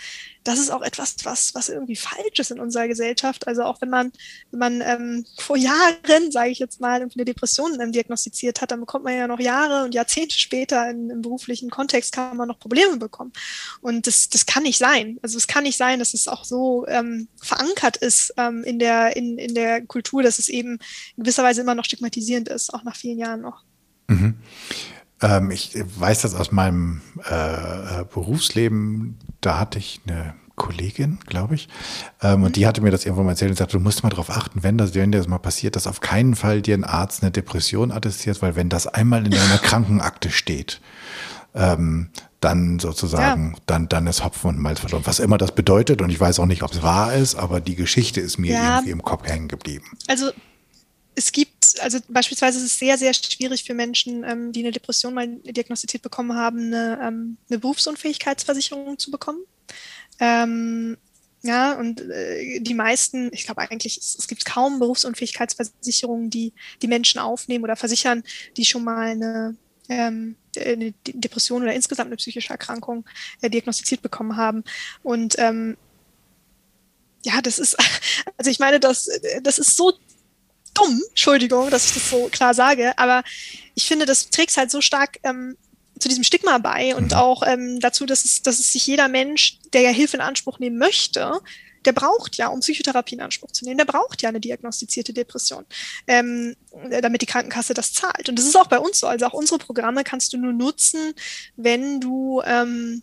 [0.50, 3.48] das ist auch etwas, was, was irgendwie falsch ist in unserer Gesellschaft.
[3.48, 4.12] Also auch wenn man,
[4.52, 8.80] wenn man ähm, vor Jahren, sage ich jetzt mal, eine Depression ähm, diagnostiziert hat, dann
[8.80, 12.60] bekommt man ja noch Jahre und Jahrzehnte später in, im beruflichen Kontext kann man noch
[12.60, 13.32] Probleme bekommen.
[13.82, 15.20] Und das, das kann nicht sein.
[15.22, 19.16] Also es kann nicht sein, dass es auch so ähm, verankert ist ähm, in, der,
[19.16, 20.80] in, in der Kultur, dass es eben
[21.16, 23.64] in gewisser Weise immer noch stigmatisierend ist, auch nach vielen Jahren noch.
[24.08, 24.36] Mhm.
[25.22, 29.18] Ähm, ich weiß das aus meinem äh, Berufsleben.
[29.42, 31.68] Da hatte ich eine Kollegin, glaube ich.
[32.22, 32.46] Ähm, mhm.
[32.46, 34.62] Und die hatte mir das irgendwann mal erzählt und sagte, du musst mal darauf achten,
[34.62, 37.32] wenn das, wenn dir das mal passiert, dass auf keinen Fall dir ein Arzt eine
[37.32, 40.82] Depression attestiert, weil wenn das einmal in deiner Krankenakte steht,
[41.56, 42.10] ähm,
[42.42, 43.60] dann sozusagen, ja.
[43.66, 45.04] dann, dann ist Hopfen und Malz verloren.
[45.06, 47.76] Was immer das bedeutet, und ich weiß auch nicht, ob es wahr ist, aber die
[47.76, 48.76] Geschichte ist mir ja.
[48.76, 49.86] irgendwie im Kopf hängen geblieben.
[50.08, 50.32] Also
[51.16, 55.14] es gibt, also beispielsweise ist es sehr, sehr schwierig für Menschen, ähm, die eine Depression
[55.14, 59.44] mal diagnostiziert bekommen haben, eine, ähm, eine Berufsunfähigkeitsversicherung zu bekommen.
[60.20, 60.98] Ähm,
[61.42, 66.88] ja, und äh, die meisten, ich glaube eigentlich, es, es, gibt kaum Berufsunfähigkeitsversicherungen, die die
[66.88, 68.24] Menschen aufnehmen oder versichern,
[68.58, 69.56] die schon mal eine,
[69.88, 73.06] ähm, eine Depression oder insgesamt eine psychische Erkrankung
[73.42, 74.66] äh, diagnostiziert bekommen haben.
[75.02, 75.78] Und ähm,
[77.24, 77.78] ja, das ist,
[78.38, 79.10] also ich meine, das,
[79.42, 79.94] das ist so
[80.74, 83.24] dumm, Entschuldigung, dass ich das so klar sage, aber
[83.76, 85.58] ich finde, das trägt halt so stark ähm,
[86.00, 87.18] zu diesem Stigma bei und mhm.
[87.18, 90.60] auch ähm, dazu, dass es, dass es sich jeder Mensch, der ja Hilfe in Anspruch
[90.60, 91.40] nehmen möchte,
[91.86, 95.66] der braucht ja, um Psychotherapie in Anspruch zu nehmen, der braucht ja eine diagnostizierte Depression,
[96.08, 96.56] ähm,
[97.02, 98.28] damit die Krankenkasse das zahlt.
[98.28, 99.08] Und das ist auch bei uns so.
[99.08, 101.14] Also auch unsere Programme kannst du nur nutzen,
[101.56, 103.02] wenn du ähm,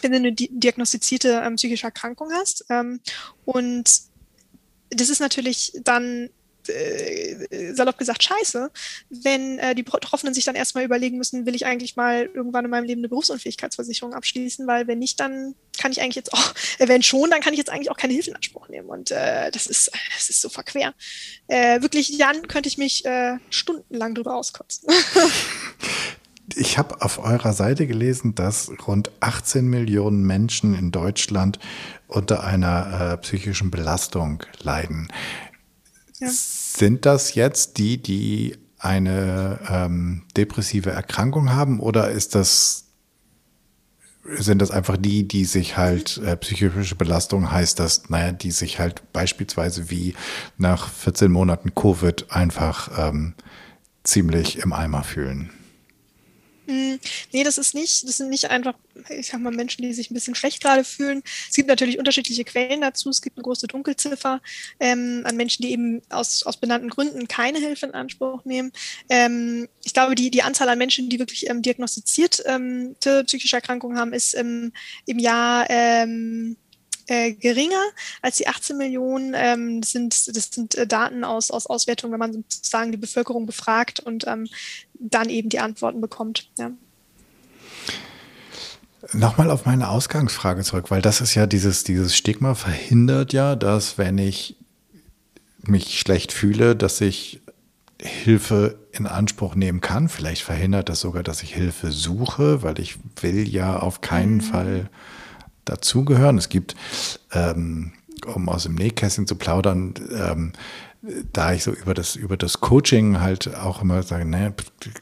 [0.00, 2.64] wenn du eine diagnostizierte ähm, psychische Erkrankung hast.
[2.70, 3.00] Ähm,
[3.44, 3.84] und
[4.90, 6.30] das ist natürlich dann
[6.68, 8.70] äh, salopp gesagt scheiße,
[9.10, 12.70] wenn äh, die Betroffenen sich dann erstmal überlegen müssen, will ich eigentlich mal irgendwann in
[12.70, 16.88] meinem Leben eine Berufsunfähigkeitsversicherung abschließen, weil wenn nicht, dann kann ich eigentlich jetzt auch, äh,
[16.88, 18.88] wenn schon, dann kann ich jetzt eigentlich auch keine Hilfe in Anspruch nehmen.
[18.88, 20.94] Und äh, das ist, das ist so verquer.
[21.48, 24.88] Äh, wirklich, dann könnte ich mich äh, stundenlang drüber auskotzen.
[26.54, 31.58] Ich habe auf eurer Seite gelesen, dass rund 18 Millionen Menschen in Deutschland
[32.08, 35.08] unter einer äh, psychischen Belastung leiden.
[36.30, 42.82] Sind das jetzt die, die eine ähm, depressive Erkrankung haben oder ist das
[44.24, 48.78] sind das einfach die, die sich halt äh, psychische Belastung heißt, dass, naja, die sich
[48.78, 50.14] halt beispielsweise wie
[50.58, 53.34] nach 14 Monaten Covid einfach ähm,
[54.04, 55.50] ziemlich im Eimer fühlen?
[56.72, 56.98] Hm,
[57.32, 58.74] nee, das ist nicht, das sind nicht einfach,
[59.10, 61.22] ich sag mal, Menschen, die sich ein bisschen schlecht gerade fühlen.
[61.48, 63.10] Es gibt natürlich unterschiedliche Quellen dazu.
[63.10, 64.40] Es gibt eine große Dunkelziffer
[64.80, 68.72] ähm, an Menschen, die eben aus, aus benannten Gründen keine Hilfe in Anspruch nehmen.
[69.10, 73.98] Ähm, ich glaube, die, die Anzahl an Menschen, die wirklich ähm, diagnostizierte ähm, psychische Erkrankungen
[73.98, 74.72] haben, ist im,
[75.04, 76.56] im Jahr ähm,
[77.06, 77.82] äh, geringer
[78.20, 79.34] als die 18 Millionen.
[79.36, 83.46] Ähm, das sind, das sind äh, Daten aus, aus Auswertungen, wenn man sozusagen die Bevölkerung
[83.46, 84.48] befragt und ähm,
[84.94, 86.50] dann eben die Antworten bekommt.
[86.58, 86.70] Ja.
[89.12, 93.98] Nochmal auf meine Ausgangsfrage zurück, weil das ist ja dieses, dieses Stigma verhindert ja, dass
[93.98, 94.56] wenn ich
[95.62, 97.40] mich schlecht fühle, dass ich
[98.00, 100.08] Hilfe in Anspruch nehmen kann.
[100.08, 104.40] Vielleicht verhindert das sogar, dass ich Hilfe suche, weil ich will ja auf keinen mhm.
[104.40, 104.90] Fall
[105.64, 106.38] dazugehören.
[106.38, 106.74] Es gibt,
[107.32, 107.92] ähm,
[108.26, 110.52] um aus dem Nähkästchen zu plaudern, ähm,
[111.32, 114.54] da ich so über das, über das Coaching halt auch immer sage, ne,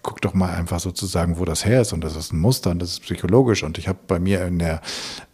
[0.03, 2.81] guck doch mal einfach sozusagen, wo das her ist und das ist ein Muster und
[2.81, 4.81] das ist psychologisch und ich habe bei mir in der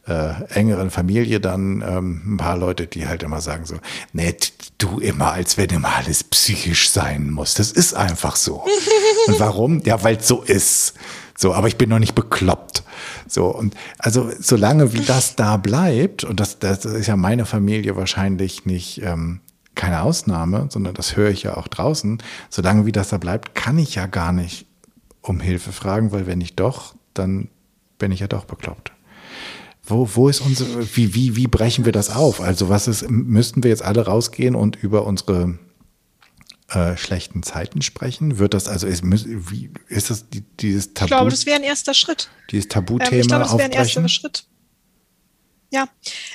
[0.09, 3.77] äh, engeren Familie dann ähm, ein paar Leute, die halt immer sagen so,
[4.12, 7.55] nett, du immer, als wenn immer alles psychisch sein muss.
[7.55, 8.65] Das ist einfach so.
[9.29, 9.83] und warum?
[9.85, 10.95] Ja, weil es so ist.
[11.37, 12.83] So, aber ich bin noch nicht bekloppt.
[13.29, 17.96] So, und also solange wie das da bleibt, und das, das ist ja meine Familie
[17.96, 19.40] wahrscheinlich nicht ähm,
[19.75, 23.79] keine Ausnahme, sondern das höre ich ja auch draußen, solange wie das da bleibt, kann
[23.79, 24.66] ich ja gar nicht
[25.20, 27.49] um Hilfe fragen, weil wenn ich doch, dann
[27.99, 28.92] bin ich ja doch bekloppt.
[29.85, 32.40] Wo, wo ist unsere, wie, wie, wie brechen wir das auf?
[32.40, 35.59] Also was ist, müssten wir jetzt alle rausgehen und über unsere
[36.68, 38.38] äh, schlechten Zeiten sprechen?
[38.38, 41.07] Wird das also ist, wie, ist das die, dieses Tabu?
[41.07, 42.29] Ich glaube, das wäre ein erster Schritt.
[42.50, 44.44] Dieses Tabuthema ähm, Ich glaube, das wäre ein erster Schritt.
[45.70, 45.88] Ja,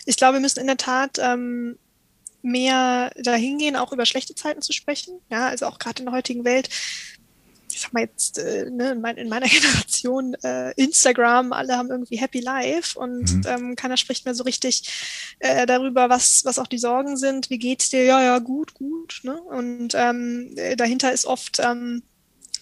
[0.06, 1.78] ich glaube, wir müssen in der Tat ähm,
[2.42, 5.20] mehr dahin gehen, auch über schlechte Zeiten zu sprechen.
[5.30, 6.70] Ja, also auch gerade in der heutigen Welt
[7.74, 11.90] ich sag mal jetzt, äh, ne, in, mein, in, meiner Generation äh, Instagram, alle haben
[11.90, 13.44] irgendwie Happy Life und mhm.
[13.48, 17.50] ähm, keiner spricht mehr so richtig äh, darüber, was, was auch die Sorgen sind.
[17.50, 18.04] Wie geht's dir?
[18.04, 19.22] Ja, ja, gut, gut.
[19.24, 19.42] Ne?
[19.42, 22.04] Und ähm, äh, dahinter ist oft ähm,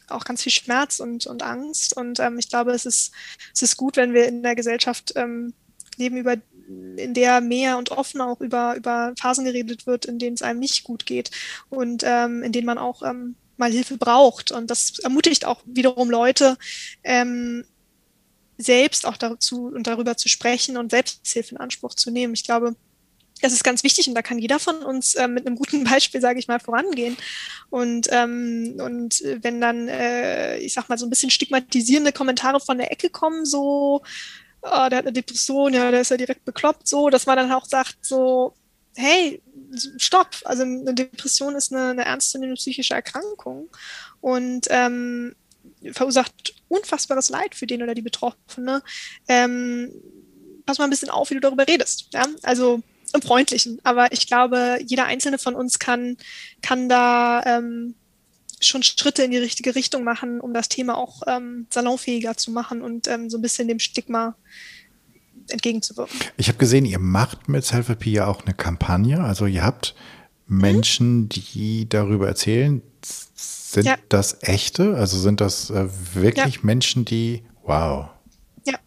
[0.07, 1.95] auch ganz viel Schmerz und, und Angst.
[1.95, 3.11] Und ähm, ich glaube, es ist,
[3.53, 5.53] es ist gut, wenn wir in der Gesellschaft ähm,
[5.97, 6.35] leben, über,
[6.97, 10.59] in der mehr und offener auch über, über Phasen geredet wird, in denen es einem
[10.59, 11.31] nicht gut geht
[11.69, 13.01] und ähm, in denen man auch
[13.59, 14.51] mal Hilfe braucht.
[14.51, 16.57] Und das ermutigt auch wiederum Leute,
[17.03, 17.65] ähm,
[18.57, 22.33] selbst auch dazu und darüber zu sprechen und Selbsthilfe in Anspruch zu nehmen.
[22.33, 22.75] Ich glaube,
[23.41, 26.21] das ist ganz wichtig und da kann jeder von uns äh, mit einem guten Beispiel,
[26.21, 27.17] sage ich mal, vorangehen.
[27.69, 32.77] Und, ähm, und wenn dann, äh, ich sag mal, so ein bisschen stigmatisierende Kommentare von
[32.77, 34.01] der Ecke kommen, so,
[34.61, 37.51] oh, der hat eine Depression, ja, der ist ja direkt bekloppt, so, dass man dann
[37.51, 38.53] auch sagt, so,
[38.95, 39.41] hey,
[39.97, 43.69] stopp, also eine Depression ist eine, eine ernstzunehmende psychische Erkrankung
[44.21, 45.35] und ähm,
[45.91, 48.81] verursacht unfassbares Leid für den oder die Betroffene.
[49.27, 49.91] Ähm,
[50.65, 52.07] pass mal ein bisschen auf, wie du darüber redest.
[52.13, 52.25] Ja?
[52.43, 52.81] Also
[53.13, 53.79] im Freundlichen.
[53.83, 56.17] Aber ich glaube, jeder einzelne von uns kann,
[56.61, 57.95] kann da ähm,
[58.59, 62.81] schon Schritte in die richtige Richtung machen, um das Thema auch ähm, salonfähiger zu machen
[62.81, 64.35] und ähm, so ein bisschen dem Stigma
[65.49, 66.19] entgegenzuwirken.
[66.37, 69.23] Ich habe gesehen, ihr macht mit Selfie ja auch eine Kampagne.
[69.23, 69.95] Also ihr habt
[70.49, 71.29] Menschen, mhm.
[71.29, 72.81] die darüber erzählen.
[73.35, 73.95] Sind ja.
[74.09, 74.95] das echte?
[74.95, 76.61] Also sind das äh, wirklich ja.
[76.63, 78.09] Menschen, die, wow.
[78.65, 78.79] Ja,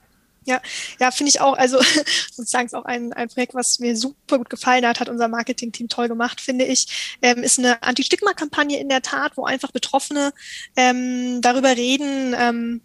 [0.45, 0.61] ja,
[0.99, 1.57] ja, finde ich auch.
[1.57, 1.79] Also
[2.33, 5.89] sozusagen ist auch ein, ein Projekt, was mir super gut gefallen hat, hat unser Marketing-Team
[5.89, 7.17] toll gemacht, finde ich.
[7.23, 10.33] Ähm, ist eine Anti-Stigma-Kampagne in der Tat, wo einfach Betroffene
[10.77, 12.81] ähm, darüber reden, ähm,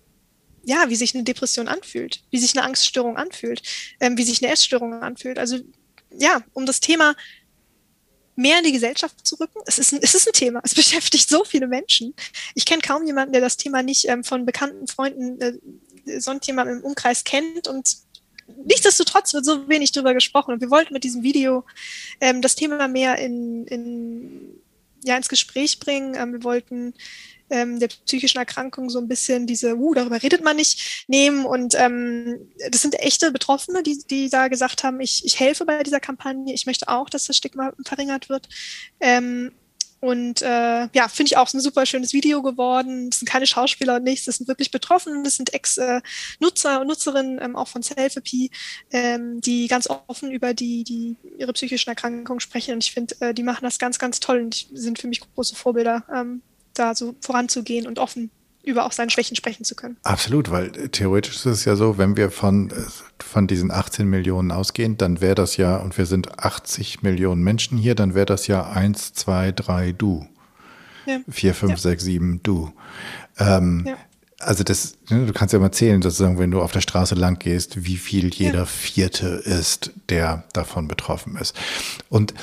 [0.67, 3.61] ja, wie sich eine Depression anfühlt, wie sich eine Angststörung anfühlt,
[4.01, 5.39] ähm, wie sich eine Essstörung anfühlt.
[5.39, 5.59] Also
[6.11, 7.15] ja, um das Thema
[8.35, 9.59] mehr in die Gesellschaft zu rücken.
[9.65, 10.59] Es ist ein, es ist ein Thema.
[10.63, 12.13] Es beschäftigt so viele Menschen.
[12.53, 16.69] Ich kenne kaum jemanden, der das Thema nicht ähm, von bekannten Freunden, äh, sonst jemand
[16.69, 17.87] im Umkreis kennt und
[18.65, 20.51] nichtsdestotrotz wird so wenig drüber gesprochen.
[20.51, 21.63] Und wir wollten mit diesem Video
[22.19, 24.59] ähm, das Thema mehr in, in,
[25.07, 26.15] ja, ins Gespräch bringen.
[26.15, 26.93] Ähm, wir wollten
[27.49, 31.45] ähm, der psychischen Erkrankung so ein bisschen diese, uh, darüber redet man nicht, nehmen.
[31.45, 35.83] Und ähm, das sind echte Betroffene, die, die da gesagt haben, ich, ich helfe bei
[35.83, 38.49] dieser Kampagne, ich möchte auch, dass das Stigma verringert wird.
[38.99, 39.51] Ähm,
[39.99, 43.09] und äh, ja, finde ich auch ein super schönes Video geworden.
[43.11, 47.39] Es sind keine Schauspieler und nichts, das sind wirklich Betroffene, das sind Ex-Nutzer und Nutzerinnen
[47.41, 48.51] ähm, auch von Selfie,
[48.91, 52.75] ähm, die ganz offen über die, die ihre psychischen Erkrankungen sprechen.
[52.75, 55.55] Und ich finde, äh, die machen das ganz, ganz toll und sind für mich große
[55.55, 56.41] Vorbilder ähm,
[56.75, 58.29] da so voranzugehen und offen
[58.67, 59.97] über auch seine Schwächen sprechen zu können.
[60.03, 62.71] Absolut, weil theoretisch ist es ja so, wenn wir von,
[63.19, 67.77] von diesen 18 Millionen ausgehen, dann wäre das ja, und wir sind 80 Millionen Menschen
[67.77, 70.27] hier, dann wäre das ja 1, 2, 3, du.
[71.05, 71.19] Ja.
[71.29, 71.77] 4, 5, ja.
[71.77, 72.71] 6, 7, du.
[73.39, 73.97] Ähm, ja.
[74.39, 77.39] Also das, ne, du kannst ja mal zählen, sozusagen, wenn du auf der Straße lang
[77.39, 81.55] gehst, wie viel jeder Vierte ist, der davon betroffen ist.
[82.09, 82.35] Und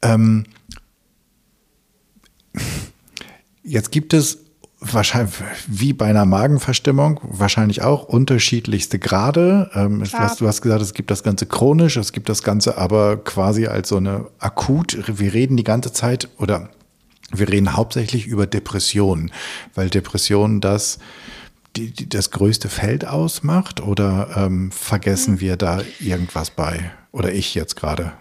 [0.00, 0.46] ähm,
[3.62, 4.38] Jetzt gibt es
[4.80, 5.34] wahrscheinlich
[5.66, 9.70] wie bei einer Magenverstimmung wahrscheinlich auch unterschiedlichste Grade.
[9.74, 10.02] Ähm.
[10.38, 13.90] Du hast gesagt, es gibt das Ganze chronisch, es gibt das Ganze aber quasi als
[13.90, 14.96] so eine akut.
[15.06, 16.70] Wir reden die ganze Zeit oder
[17.32, 19.30] wir reden hauptsächlich über Depressionen,
[19.74, 20.98] weil Depressionen das
[21.76, 25.40] die, die das größte Feld ausmacht oder ähm, vergessen mhm.
[25.40, 26.90] wir da irgendwas bei?
[27.12, 28.12] Oder ich jetzt gerade?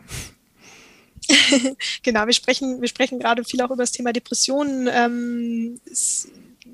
[2.03, 4.87] genau, wir sprechen, wir sprechen gerade viel auch über das Thema Depressionen.
[4.91, 5.79] Ähm,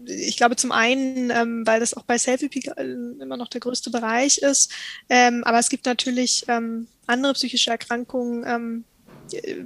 [0.06, 3.90] ich glaube zum einen, ähm, weil das auch bei Selfie äh, immer noch der größte
[3.90, 4.72] Bereich ist,
[5.10, 8.84] ähm, aber es gibt natürlich ähm, andere psychische Erkrankungen, ähm,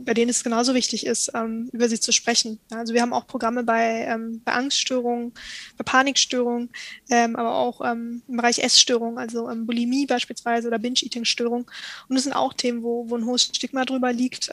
[0.06, 2.60] bei denen es genauso wichtig ist, ähm, über sie zu sprechen.
[2.72, 5.34] Also wir haben auch Programme bei, ähm, bei Angststörungen,
[5.78, 6.70] bei Panikstörungen,
[7.10, 11.66] aber auch im Bereich Essstörungen, also Bulimie beispielsweise oder Binge-Eating-Störungen.
[12.08, 14.50] Und das sind auch Themen, wo, wo ein hohes Stigma drüber liegt,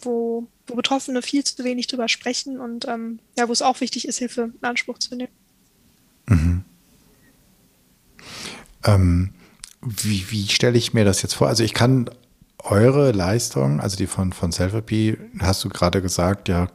[0.00, 4.18] wo, wo Betroffene viel zu wenig drüber sprechen und ja, wo es auch wichtig ist,
[4.18, 5.32] Hilfe in Anspruch zu nehmen.
[6.26, 6.64] Mhm.
[9.80, 11.48] wie, wie stelle ich mir das jetzt vor?
[11.48, 12.10] Also ich kann
[12.58, 16.68] eure Leistung, also die von, von Selfie, hast du gerade gesagt, ja,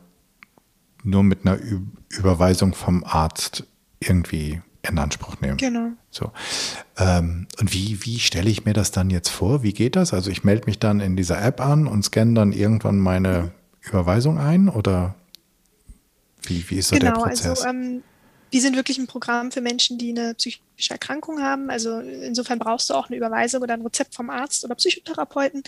[1.03, 3.65] nur mit einer Ü Überweisung vom Arzt
[3.99, 5.57] irgendwie in Anspruch nehmen.
[5.57, 5.89] Genau.
[6.11, 6.31] So.
[6.97, 9.63] Ähm, und wie, wie stelle ich mir das dann jetzt vor?
[9.63, 10.13] Wie geht das?
[10.13, 13.51] Also ich melde mich dann in dieser App an und scanne dann irgendwann meine
[13.83, 15.15] Überweisung ein oder
[16.43, 17.45] wie, wie ist so genau, der Prozess?
[17.45, 18.03] Also, ähm,
[18.53, 21.71] wir sind wirklich ein Programm für Menschen, die eine psychische Erkrankung haben.
[21.71, 25.63] Also insofern brauchst du auch eine Überweisung oder ein Rezept vom Arzt oder Psychotherapeuten.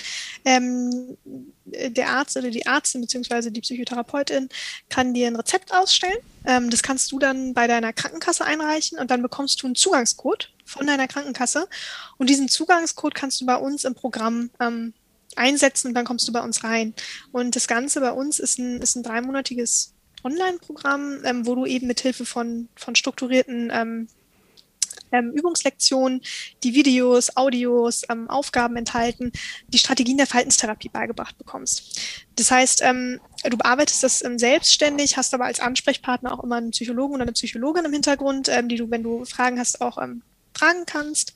[0.45, 1.17] Ähm,
[1.65, 3.49] der Arzt oder die Ärztin bzw.
[3.49, 4.49] die Psychotherapeutin
[4.89, 6.17] kann dir ein Rezept ausstellen.
[6.45, 10.54] Ähm, das kannst du dann bei deiner Krankenkasse einreichen und dann bekommst du einen Zugangscode
[10.63, 11.67] von deiner Krankenkasse.
[12.17, 14.93] Und diesen Zugangscode kannst du bei uns im Programm ähm,
[15.36, 16.93] einsetzen und dann kommst du bei uns rein.
[17.32, 19.93] Und das Ganze bei uns ist ein, ist ein dreimonatiges
[20.24, 24.08] Online-Programm, ähm, wo du eben mit Hilfe von, von strukturierten ähm,
[25.12, 26.21] ähm, Übungslektionen,
[26.63, 29.32] die Videos, Audios, ähm, Aufgaben enthalten,
[29.67, 32.00] die Strategien der Verhaltenstherapie beigebracht bekommst.
[32.36, 36.71] Das heißt, ähm, du bearbeitest das ähm, selbstständig, hast aber als Ansprechpartner auch immer einen
[36.71, 40.21] Psychologen oder eine Psychologin im Hintergrund, ähm, die du, wenn du Fragen hast, auch ähm,
[40.54, 41.34] fragen kannst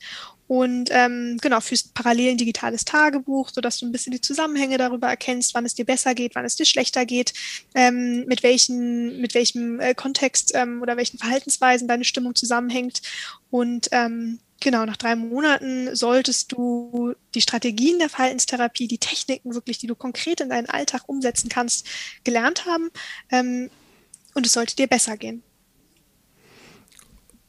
[0.50, 5.06] und ähm, genau, führst parallel ein digitales Tagebuch, sodass du ein bisschen die Zusammenhänge darüber
[5.06, 7.34] erkennst, wann es dir besser geht, wann es dir schlechter geht,
[7.76, 13.00] ähm, mit, welchen, mit welchem äh, Kontext ähm, oder welchen Verhaltensweisen deine Stimmung zusammenhängt.
[13.52, 19.78] Und ähm, genau, nach drei Monaten solltest du die Strategien der Verhaltenstherapie, die Techniken wirklich,
[19.78, 21.86] die du konkret in deinen Alltag umsetzen kannst,
[22.24, 22.90] gelernt haben.
[23.30, 23.70] Ähm,
[24.34, 25.44] und es sollte dir besser gehen.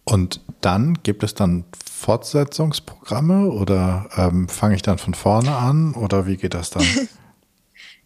[0.03, 6.25] Und dann gibt es dann Fortsetzungsprogramme oder ähm, fange ich dann von vorne an oder
[6.25, 6.85] wie geht das dann?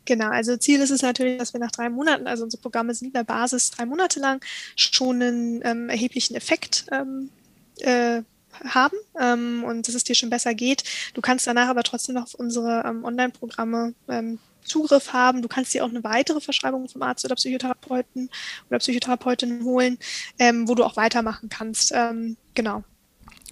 [0.08, 3.08] Genau, also Ziel ist es natürlich, dass wir nach drei Monaten, also unsere Programme sind
[3.08, 4.39] in der Basis drei Monate lang,
[4.75, 7.31] schon einen ähm, erheblichen Effekt ähm,
[7.79, 8.21] äh,
[8.63, 10.84] haben ähm, und dass es dir schon besser geht.
[11.15, 15.41] Du kannst danach aber trotzdem noch auf unsere ähm, Online-Programme ähm, Zugriff haben.
[15.41, 18.30] Du kannst dir auch eine weitere Verschreibung vom Arzt oder Psychotherapeuten
[18.69, 19.97] oder Psychotherapeutin holen,
[20.39, 21.91] ähm, wo du auch weitermachen kannst.
[21.93, 22.84] Ähm, genau.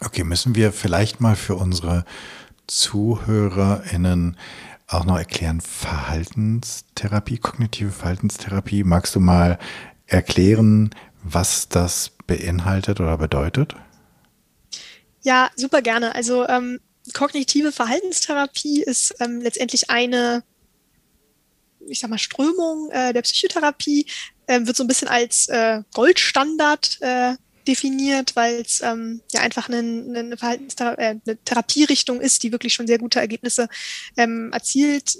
[0.01, 2.05] Okay, müssen wir vielleicht mal für unsere
[2.67, 4.37] ZuhörerInnen
[4.87, 8.83] auch noch erklären, Verhaltenstherapie, kognitive Verhaltenstherapie.
[8.83, 9.57] Magst du mal
[10.05, 13.75] erklären, was das beinhaltet oder bedeutet?
[15.21, 16.15] Ja, super gerne.
[16.15, 16.79] Also ähm,
[17.13, 20.43] kognitive Verhaltenstherapie ist ähm, letztendlich eine,
[21.87, 24.05] ich sag mal, Strömung äh, der Psychotherapie,
[24.47, 27.35] äh, wird so ein bisschen als äh, Goldstandard äh,
[27.67, 32.73] definiert, weil es ähm, ja einfach eine, eine, Verhaltensthera äh, eine Therapierichtung ist, die wirklich
[32.73, 33.69] schon sehr gute Ergebnisse
[34.17, 35.17] ähm, erzielt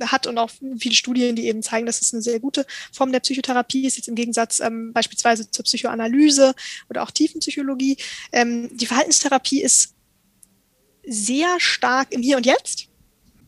[0.00, 3.20] hat und auch viele Studien, die eben zeigen, dass es eine sehr gute Form der
[3.20, 6.54] Psychotherapie ist, jetzt im Gegensatz ähm, beispielsweise zur Psychoanalyse
[6.90, 7.96] oder auch Tiefenpsychologie.
[8.32, 9.94] Ähm, die Verhaltenstherapie ist
[11.06, 12.88] sehr stark im Hier und Jetzt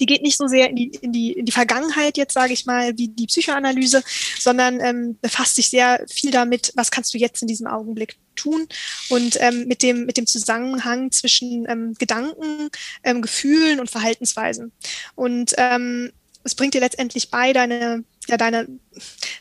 [0.00, 2.66] die geht nicht so sehr in die, in die, in die Vergangenheit jetzt, sage ich
[2.66, 4.02] mal, wie die Psychoanalyse,
[4.38, 8.66] sondern ähm, befasst sich sehr viel damit, was kannst du jetzt in diesem Augenblick tun
[9.08, 12.68] und ähm, mit, dem, mit dem Zusammenhang zwischen ähm, Gedanken,
[13.02, 14.72] ähm, Gefühlen und Verhaltensweisen.
[15.14, 16.12] Und ähm,
[16.44, 18.66] es bringt dir letztendlich bei, deine, ja, deine,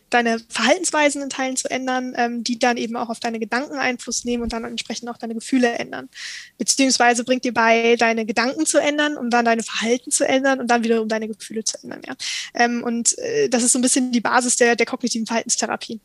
[0.09, 4.25] deine Verhaltensweisen in Teilen zu ändern, ähm, die dann eben auch auf deine Gedanken Einfluss
[4.25, 6.09] nehmen und dann entsprechend auch deine Gefühle ändern.
[6.57, 10.67] Beziehungsweise bringt dir bei, deine Gedanken zu ändern, um dann deine Verhalten zu ändern und
[10.69, 12.01] dann wiederum deine Gefühle zu ändern.
[12.05, 12.15] Ja.
[12.53, 15.99] Ähm, und äh, das ist so ein bisschen die Basis der, der kognitiven Verhaltenstherapie.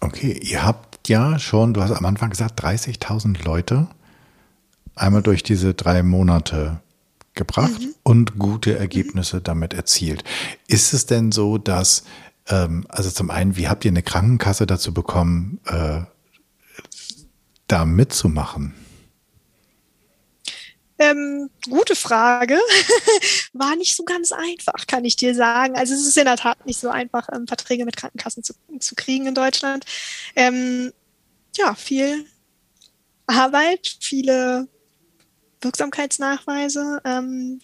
[0.00, 3.88] Okay, ihr habt ja schon, du hast am Anfang gesagt, 30.000 Leute
[4.94, 6.80] einmal durch diese drei Monate
[7.34, 7.94] gebracht mhm.
[8.02, 9.44] und gute Ergebnisse mhm.
[9.44, 10.24] damit erzielt.
[10.68, 12.04] Ist es denn so, dass,
[12.48, 16.00] ähm, also zum einen, wie habt ihr eine Krankenkasse dazu bekommen, äh,
[17.68, 18.74] da mitzumachen?
[20.98, 22.58] Ähm, gute Frage.
[23.52, 25.74] War nicht so ganz einfach, kann ich dir sagen.
[25.74, 28.94] Also es ist in der Tat nicht so einfach, ähm, Verträge mit Krankenkassen zu, zu
[28.94, 29.84] kriegen in Deutschland.
[30.36, 30.92] Ähm,
[31.56, 32.26] ja, viel
[33.26, 34.68] Arbeit, viele
[35.62, 37.60] Wirksamkeitsnachweise ähm,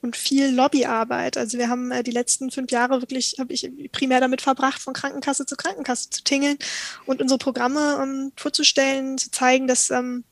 [0.00, 1.36] und viel Lobbyarbeit.
[1.36, 4.94] Also wir haben äh, die letzten fünf Jahre wirklich, habe ich primär damit verbracht, von
[4.94, 6.58] Krankenkasse zu Krankenkasse zu tingeln
[7.06, 10.24] und unsere Programme ähm, vorzustellen, zu zeigen, dass, ähm,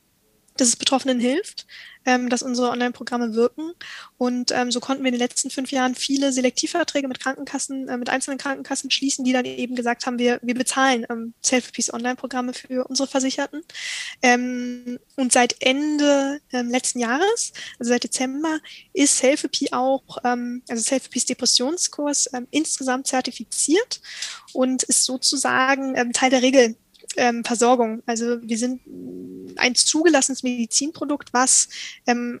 [0.57, 1.65] dass es Betroffenen hilft,
[2.05, 3.73] ähm, dass unsere Online-Programme wirken.
[4.17, 7.97] Und ähm, so konnten wir in den letzten fünf Jahren viele Selektivverträge mit Krankenkassen, äh,
[7.97, 12.53] mit einzelnen Krankenkassen schließen, die dann eben gesagt haben, wir, wir bezahlen ähm, Self-Peace Online-Programme
[12.53, 13.63] für unsere Versicherten.
[14.21, 18.59] Ähm, und seit Ende ähm, letzten Jahres, also seit Dezember,
[18.93, 24.01] ist Self-Peace auch, ähm, also Self-Peace Depressionskurs ähm, insgesamt zertifiziert
[24.53, 26.75] und ist sozusagen Teil der Regel
[27.17, 28.01] ähm, Versorgung.
[28.05, 28.81] Also wir sind
[29.57, 31.69] ein zugelassenes Medizinprodukt, was
[32.07, 32.39] ähm,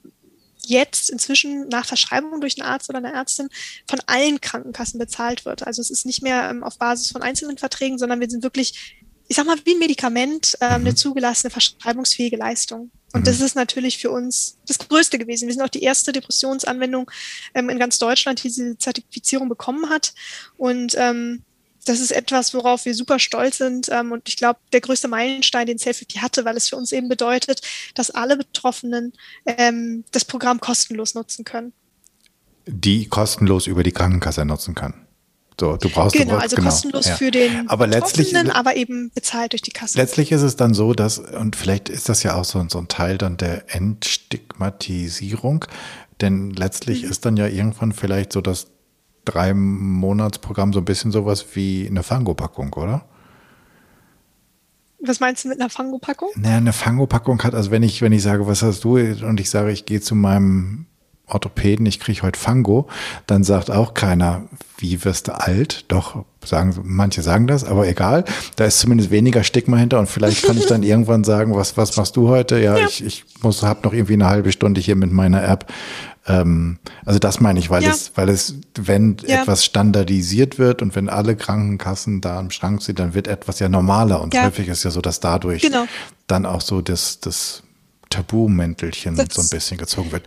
[0.65, 3.49] jetzt inzwischen nach Verschreibung durch einen Arzt oder eine Ärztin
[3.87, 5.65] von allen Krankenkassen bezahlt wird.
[5.65, 8.97] Also es ist nicht mehr ähm, auf Basis von einzelnen Verträgen, sondern wir sind wirklich,
[9.27, 10.95] ich sag mal, wie ein Medikament, ähm, eine mhm.
[10.95, 12.91] zugelassene verschreibungsfähige Leistung.
[13.13, 13.25] Und mhm.
[13.25, 15.47] das ist natürlich für uns das Größte gewesen.
[15.47, 17.09] Wir sind auch die erste Depressionsanwendung
[17.53, 20.13] ähm, in ganz Deutschland, die diese Zertifizierung bekommen hat.
[20.57, 21.43] Und ähm,
[21.85, 23.89] das ist etwas, worauf wir super stolz sind.
[23.89, 27.09] Ähm, und ich glaube, der größte Meilenstein, den Selfie hatte, weil es für uns eben
[27.09, 27.61] bedeutet,
[27.95, 29.13] dass alle Betroffenen
[29.45, 31.73] ähm, das Programm kostenlos nutzen können.
[32.67, 34.93] Die kostenlos über die Krankenkasse nutzen kann.
[35.59, 37.15] So, du brauchst genau, also genau, kostenlos ja.
[37.15, 39.95] für den aber letztlich, aber eben bezahlt durch die Kasse.
[39.95, 42.87] Letztlich ist es dann so, dass, und vielleicht ist das ja auch so, so ein
[42.87, 45.65] Teil dann der Entstigmatisierung,
[46.19, 47.11] denn letztlich mhm.
[47.11, 48.71] ist dann ja irgendwann vielleicht so, dass
[49.25, 53.05] drei Monatsprogramm so ein bisschen sowas wie eine Fango-Packung, oder?
[55.03, 56.29] Was meinst du mit einer Fango-Packung?
[56.35, 59.49] Naja, eine Fango-Packung hat, also wenn ich, wenn ich sage, was hast du, und ich
[59.49, 60.85] sage, ich gehe zu meinem
[61.25, 62.87] Orthopäden, ich kriege heute Fango,
[63.25, 64.43] dann sagt auch keiner,
[64.77, 65.85] wie wirst du alt?
[65.87, 68.25] Doch, sagen, manche sagen das, aber egal.
[68.55, 71.95] Da ist zumindest weniger Stigma hinter und vielleicht kann ich dann irgendwann sagen, was, was
[71.97, 72.59] machst du heute?
[72.59, 72.85] Ja, ja.
[72.85, 75.71] ich, ich muss, hab noch irgendwie eine halbe Stunde hier mit meiner App
[76.27, 77.89] ähm, also das meine ich, weil ja.
[77.89, 79.41] es, weil es, wenn ja.
[79.41, 83.69] etwas standardisiert wird und wenn alle Krankenkassen da im Schrank sind, dann wird etwas ja
[83.69, 85.85] normaler und häufig ist ja so, dass dadurch genau.
[86.27, 87.63] dann auch so das, das
[88.09, 90.23] Tabu-Mäntelchen so ein bisschen gezogen wird.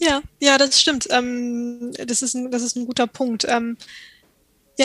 [0.00, 1.06] Ja, ja, das stimmt.
[1.10, 3.46] Ähm, das, ist ein, das ist ein guter Punkt.
[3.48, 3.76] Ähm,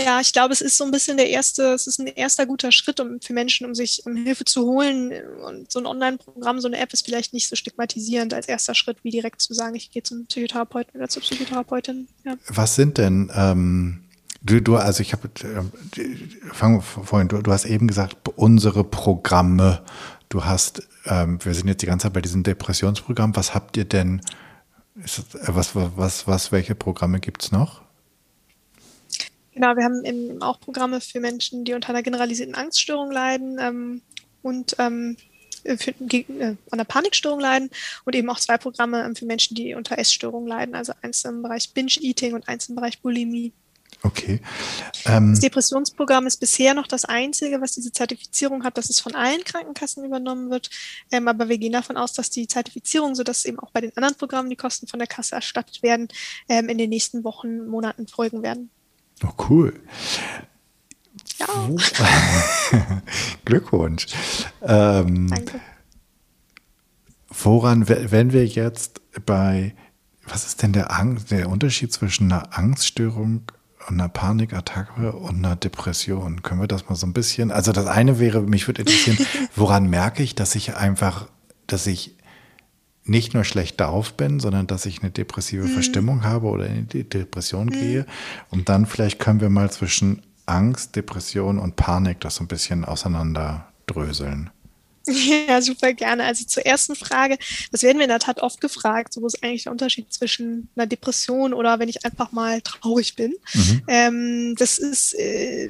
[0.03, 2.71] ja, ich glaube, es ist so ein bisschen der erste, es ist ein erster guter
[2.71, 5.13] Schritt um, für Menschen, um sich um Hilfe zu holen.
[5.45, 8.97] Und so ein Online-Programm, so eine App ist vielleicht nicht so stigmatisierend als erster Schritt,
[9.03, 12.08] wie direkt zu sagen, ich gehe zum Psychotherapeuten oder zur Psychotherapeutin.
[12.25, 12.36] Ja.
[12.47, 14.01] Was sind denn ähm,
[14.45, 16.03] Du, du, also ich habe, äh,
[16.53, 19.82] fang vorhin, du, du hast eben gesagt, unsere Programme.
[20.30, 23.36] Du hast, ähm, wir sind jetzt die ganze Zeit bei diesem Depressionsprogramm.
[23.36, 24.22] Was habt ihr denn,
[25.03, 27.82] ist, was, was, was, was, welche Programme gibt's noch?
[29.56, 34.01] Genau, wir haben eben auch Programme für Menschen, die unter einer generalisierten Angststörung leiden ähm,
[34.41, 35.16] und ähm,
[35.78, 37.70] für, gegen, äh, an einer Panikstörung leiden
[38.03, 41.41] und eben auch zwei Programme ähm, für Menschen, die unter Essstörungen leiden, also eins im
[41.41, 43.53] Bereich Binge-Eating und eins im Bereich Bulimie.
[44.03, 44.41] Okay.
[45.06, 49.16] Ähm, das Depressionsprogramm ist bisher noch das einzige, was diese Zertifizierung hat, dass es von
[49.16, 50.70] allen Krankenkassen übernommen wird.
[51.12, 54.16] Ähm, aber wir gehen davon aus, dass die Zertifizierung, sodass eben auch bei den anderen
[54.16, 56.10] Programmen die Kosten von der Kasse erstattet werden,
[56.49, 58.70] ähm, in den nächsten Wochen, Monaten folgen werden.
[59.24, 59.74] Oh, cool.
[61.38, 61.47] Ja.
[63.45, 64.07] Glückwunsch.
[64.61, 65.59] Ähm, Danke.
[67.30, 69.76] Woran, wenn wir jetzt bei,
[70.28, 73.43] was ist denn der, Angst, der Unterschied zwischen einer Angststörung
[73.88, 76.43] und einer Panikattacke und einer Depression?
[76.43, 77.51] Können wir das mal so ein bisschen?
[77.51, 79.18] Also das eine wäre, mich würde interessieren,
[79.55, 81.28] woran merke ich, dass ich einfach,
[81.68, 82.14] dass ich
[83.06, 85.74] nicht nur schlecht drauf bin, sondern dass ich eine depressive mhm.
[85.74, 87.72] Verstimmung habe oder in die Depression mhm.
[87.72, 88.06] gehe.
[88.49, 92.86] Und dann vielleicht können wir mal zwischen Angst, Depression und Panik das so ein bisschen
[92.86, 94.49] auseinanderdröseln.
[95.47, 96.24] Ja, super gerne.
[96.24, 97.38] Also zur ersten Frage,
[97.72, 100.70] das werden wir in der Tat oft gefragt, so wo ist eigentlich der Unterschied zwischen
[100.76, 103.36] einer Depression oder wenn ich einfach mal traurig bin.
[103.53, 103.82] Mhm.
[103.88, 105.70] Ähm, das ist äh,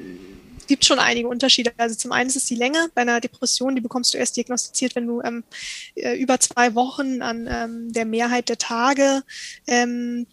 [0.66, 1.72] gibt schon einige Unterschiede.
[1.76, 2.90] Also zum einen ist es die Länge.
[2.94, 5.44] Bei einer Depression, die bekommst du erst diagnostiziert, wenn du ähm,
[5.94, 9.22] äh, über zwei Wochen an ähm, der Mehrheit der Tage
[9.66, 10.26] ähm,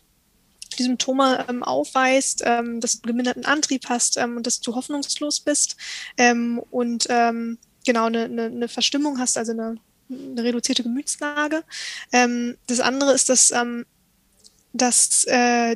[0.77, 5.39] die Symptome ähm, aufweist, ähm, dass du geminderten Antrieb hast ähm, und dass du hoffnungslos
[5.39, 5.77] bist
[6.17, 9.77] ähm, und ähm, genau eine, eine, eine Verstimmung hast, also eine,
[10.09, 11.63] eine reduzierte Gemütslage.
[12.11, 13.53] Ähm, das andere ist, dass,
[14.73, 15.75] dass äh,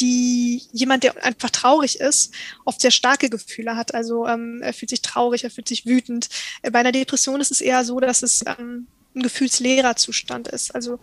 [0.00, 2.32] die jemand, der einfach traurig ist,
[2.64, 3.94] oft sehr starke Gefühle hat.
[3.94, 6.28] Also ähm, er fühlt sich traurig, er fühlt sich wütend.
[6.62, 10.74] Äh, bei einer Depression ist es eher so, dass es ähm, ein gefühlsleerer Zustand ist.
[10.74, 10.98] Also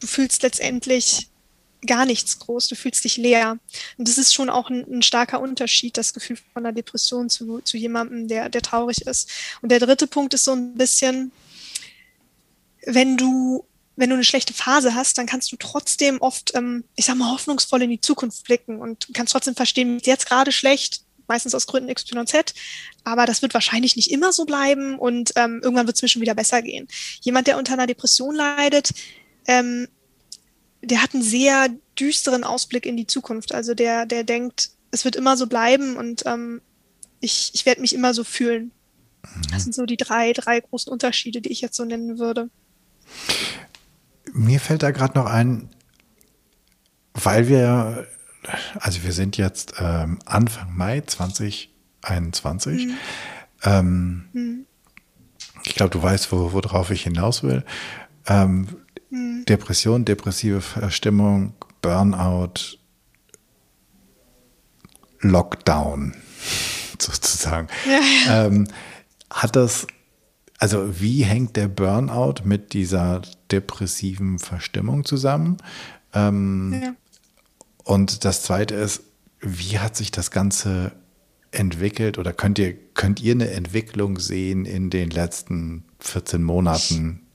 [0.00, 1.28] du fühlst letztendlich
[1.86, 3.58] gar nichts groß, du fühlst dich leer.
[3.96, 7.60] Und das ist schon auch ein, ein, starker Unterschied, das Gefühl von einer Depression zu,
[7.60, 9.30] zu jemandem, der, der traurig ist.
[9.62, 11.32] Und der dritte Punkt ist so ein bisschen,
[12.84, 13.64] wenn du,
[13.96, 17.32] wenn du eine schlechte Phase hast, dann kannst du trotzdem oft, ähm, ich sag mal,
[17.32, 21.88] hoffnungsvoll in die Zukunft blicken und kannst trotzdem verstehen, jetzt gerade schlecht, meistens aus Gründen
[21.88, 22.54] X, Y und Z,
[23.04, 26.22] aber das wird wahrscheinlich nicht immer so bleiben und ähm, irgendwann wird es mir schon
[26.22, 26.86] wieder besser gehen.
[27.22, 28.90] Jemand, der unter einer Depression leidet,
[29.46, 29.88] ähm,
[30.82, 31.68] der hat einen sehr
[31.98, 33.54] düsteren Ausblick in die Zukunft.
[33.54, 36.60] Also der, der denkt, es wird immer so bleiben und ähm,
[37.20, 38.70] ich, ich werde mich immer so fühlen.
[39.50, 42.50] Das sind so die drei, drei großen Unterschiede, die ich jetzt so nennen würde.
[44.36, 45.70] Mir fällt da gerade noch ein,
[47.14, 48.06] weil wir,
[48.78, 52.86] also wir sind jetzt ähm, Anfang Mai 2021.
[52.86, 52.94] Mhm.
[53.64, 54.66] Ähm, mhm.
[55.64, 57.64] Ich glaube, du weißt, wo, worauf ich hinaus will.
[58.26, 58.68] Ähm,
[59.10, 59.44] Mhm.
[59.46, 62.78] Depression, depressive Verstimmung, Burnout,
[65.20, 66.14] Lockdown
[66.98, 67.68] sozusagen.
[67.86, 68.46] Ja, ja.
[68.46, 68.68] Ähm,
[69.30, 69.86] hat das,
[70.58, 75.58] also wie hängt der Burnout mit dieser depressiven Verstimmung zusammen?
[76.14, 76.94] Ähm, ja.
[77.84, 79.02] Und das Zweite ist,
[79.40, 80.92] wie hat sich das Ganze
[81.52, 87.25] entwickelt oder könnt ihr, könnt ihr eine Entwicklung sehen in den letzten 14 Monaten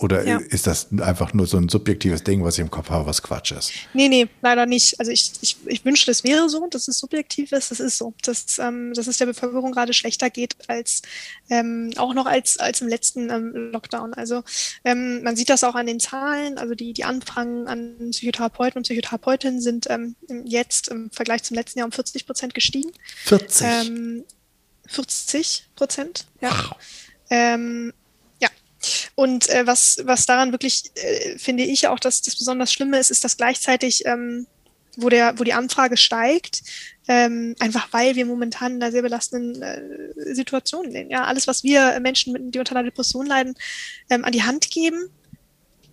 [0.00, 0.38] oder ja.
[0.38, 3.52] ist das einfach nur so ein subjektives Ding, was ich im Kopf habe, was Quatsch
[3.52, 3.72] ist?
[3.92, 4.98] Nee, nee, leider nicht.
[4.98, 7.70] Also ich, ich, ich wünschte, es wäre so, dass es subjektiv ist.
[7.70, 11.02] Das ist so, dass, ähm, dass es der Bevölkerung gerade schlechter geht als
[11.50, 14.14] ähm, auch noch als, als im letzten ähm, Lockdown.
[14.14, 14.42] Also
[14.84, 16.56] ähm, man sieht das auch an den Zahlen.
[16.56, 21.78] Also die, die Anfragen an Psychotherapeuten und Psychotherapeutinnen sind ähm, jetzt im Vergleich zum letzten
[21.78, 22.90] Jahr um 40 Prozent gestiegen.
[23.24, 23.66] 40?
[24.86, 26.50] 40 ähm, Prozent, ja.
[26.50, 26.76] Wow.
[27.28, 27.92] Ähm,
[29.14, 33.10] und äh, was, was daran wirklich, äh, finde ich auch, dass das besonders Schlimme ist,
[33.10, 34.46] ist, dass gleichzeitig, ähm,
[34.96, 36.62] wo, der, wo die Anfrage steigt,
[37.08, 41.10] ähm, einfach weil wir momentan in einer sehr belastenden äh, Situation sind.
[41.10, 43.54] Ja, alles, was wir Menschen, die unter einer Depression leiden,
[44.08, 45.10] ähm, an die Hand geben,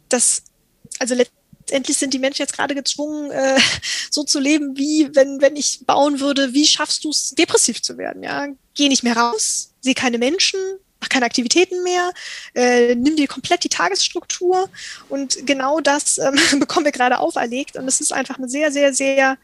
[0.10, 0.44] das,
[1.00, 3.60] also letztendlich sind die Menschen jetzt gerade gezwungen, äh,
[4.12, 7.98] so zu leben, wie wenn, wenn ich bauen würde, wie schaffst du es, depressiv zu
[7.98, 8.24] werden?
[8.24, 10.60] Ja, geh nicht mehr raus, sehe keine Menschen,
[11.00, 12.12] mach keine Aktivitäten mehr,
[12.56, 14.70] äh, nimm dir komplett die Tagesstruktur
[15.10, 18.94] und genau das ähm, bekommen wir gerade auferlegt und es ist einfach eine sehr, sehr,
[18.94, 19.38] sehr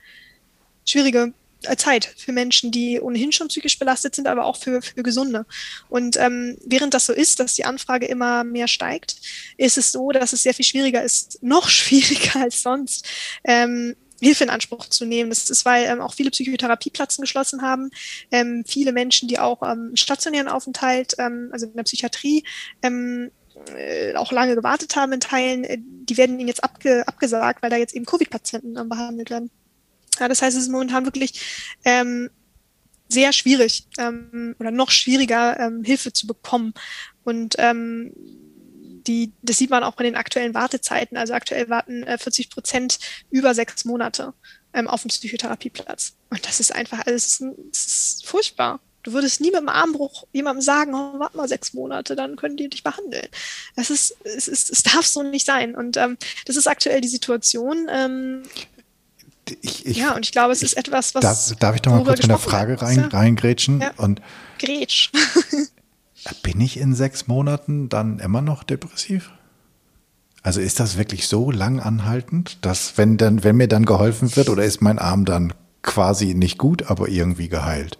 [0.86, 1.34] schwierige
[1.64, 5.46] äh, Zeit für Menschen, die ohnehin schon psychisch belastet sind, aber auch für, für Gesunde.
[5.90, 9.16] Und ähm, während das so ist, dass die Anfrage immer mehr steigt,
[9.58, 13.06] ist es so, dass es sehr viel schwieriger ist, noch schwieriger als sonst,
[13.44, 15.30] ähm, Hilfe in Anspruch zu nehmen.
[15.30, 17.90] Das ist, weil ähm, auch viele Psychotherapieplatzen geschlossen haben.
[18.32, 22.44] Ähm, viele Menschen, die auch ähm, stationären Aufenthalt, ähm, also in der Psychiatrie,
[22.82, 23.32] ähm,
[23.76, 27.70] äh, auch lange gewartet haben in Teilen, äh, die werden ihnen jetzt abge abgesagt, weil
[27.70, 29.52] da jetzt eben Covid-Patienten behandelt werden.
[30.20, 32.30] Ja, das heißt, es ist momentan wirklich ähm,
[33.10, 36.74] sehr schwierig ähm, oder noch schwieriger, ähm, Hilfe zu bekommen.
[37.24, 38.12] Und ähm,
[39.08, 41.18] die, das sieht man auch bei den aktuellen Wartezeiten.
[41.18, 43.00] Also aktuell warten äh, 40 Prozent
[43.30, 44.34] über sechs Monate
[44.74, 46.14] ähm, auf dem Psychotherapieplatz.
[46.30, 47.42] Und das ist einfach, also es ist,
[47.72, 48.80] es ist furchtbar.
[49.04, 52.56] Du würdest nie mit dem Armbruch jemandem sagen, oh, warte mal sechs Monate, dann können
[52.56, 53.28] die dich behandeln.
[53.76, 55.76] Das ist, es ist, es darf so nicht sein.
[55.76, 57.88] Und ähm, das ist aktuell die Situation.
[57.92, 58.44] Ähm,
[59.62, 61.22] ich, ich, ja, und ich glaube, es ist etwas, was.
[61.22, 63.08] Darf, darf ich doch mal kurz mit einer Frage rein, ja.
[63.08, 63.82] reingrätschen?
[63.82, 63.92] Ja.
[63.98, 64.22] Und
[64.58, 65.12] Grätsch.
[66.42, 69.32] bin ich in sechs Monaten dann immer noch depressiv?
[70.42, 74.50] Also ist das wirklich so lang anhaltend, dass wenn dann, wenn mir dann geholfen wird,
[74.50, 77.98] oder ist mein Arm dann quasi nicht gut, aber irgendwie geheilt?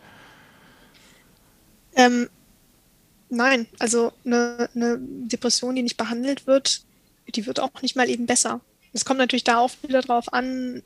[1.96, 2.28] Ähm,
[3.30, 6.82] nein, also eine, eine Depression, die nicht behandelt wird,
[7.34, 8.60] die wird auch nicht mal eben besser.
[8.92, 10.84] Es kommt natürlich da auch wieder drauf an,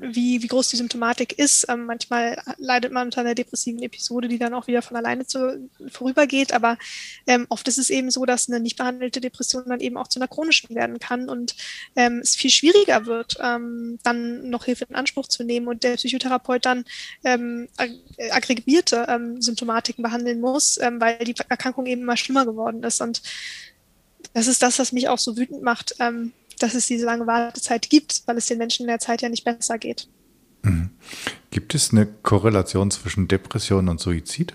[0.00, 1.66] wie, wie groß die Symptomatik ist.
[1.68, 5.68] Ähm, manchmal leidet man unter einer depressiven Episode, die dann auch wieder von alleine zu,
[5.88, 6.52] vorübergeht.
[6.52, 6.78] Aber
[7.26, 10.18] ähm, oft ist es eben so, dass eine nicht behandelte Depression dann eben auch zu
[10.18, 11.56] einer chronischen werden kann und
[11.96, 15.94] ähm, es viel schwieriger wird, ähm, dann noch Hilfe in Anspruch zu nehmen und der
[15.94, 16.84] Psychotherapeut dann
[17.24, 17.68] ähm,
[18.30, 23.00] aggregierte ähm, Symptomatiken behandeln muss, weil die Erkrankung eben immer schlimmer geworden ist.
[23.00, 23.22] Und
[24.32, 25.94] das ist das, was mich auch so wütend macht.
[26.00, 29.28] Ähm, dass es diese lange Wartezeit gibt, weil es den Menschen in der Zeit ja
[29.28, 30.08] nicht besser geht.
[30.62, 30.90] Mhm.
[31.50, 34.54] Gibt es eine Korrelation zwischen Depression und Suizid?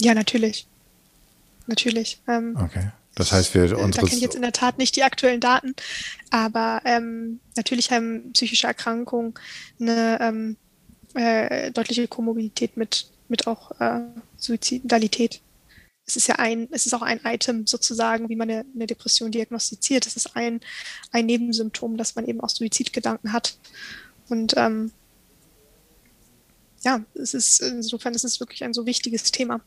[0.00, 0.66] Ja, natürlich.
[1.66, 2.20] Natürlich.
[2.26, 2.90] Ähm, okay.
[3.14, 3.90] Das heißt, wir unsere.
[3.90, 5.74] Da kenne ich jetzt in der Tat nicht die aktuellen Daten,
[6.30, 9.34] aber ähm, natürlich haben psychische Erkrankungen
[9.78, 10.56] eine ähm,
[11.14, 14.00] äh, deutliche Komorbidität mit, mit auch äh,
[14.36, 15.40] Suizidalität
[16.06, 19.30] es ist ja ein, es ist auch ein Item sozusagen, wie man eine, eine Depression
[19.30, 20.06] diagnostiziert.
[20.06, 20.60] Es ist ein,
[21.12, 23.56] ein Nebensymptom, dass man eben auch Suizidgedanken hat.
[24.28, 24.92] Und ähm,
[26.82, 29.60] ja, es ist insofern ist es wirklich ein so wichtiges Thema.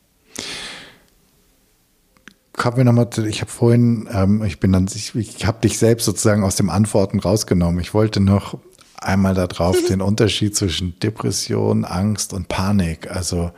[2.53, 6.05] Kommen wir nochmal, ich habe vorhin, ähm, ich bin dann, ich, ich habe dich selbst
[6.05, 7.79] sozusagen aus dem Antworten rausgenommen.
[7.79, 8.59] Ich wollte noch
[8.95, 13.09] einmal darauf den Unterschied zwischen Depression, Angst und Panik.
[13.09, 13.51] Also,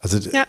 [0.00, 0.46] also ja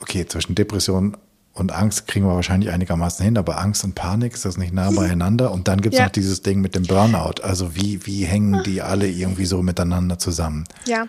[0.00, 1.16] okay, zwischen Depression
[1.58, 4.90] und Angst kriegen wir wahrscheinlich einigermaßen hin, aber Angst und Panik ist das nicht nah
[4.92, 5.50] beieinander.
[5.50, 6.04] Und dann gibt es ja.
[6.04, 7.42] noch dieses Ding mit dem Burnout.
[7.42, 10.64] Also wie, wie hängen die alle irgendwie so miteinander zusammen?
[10.86, 11.08] Ja,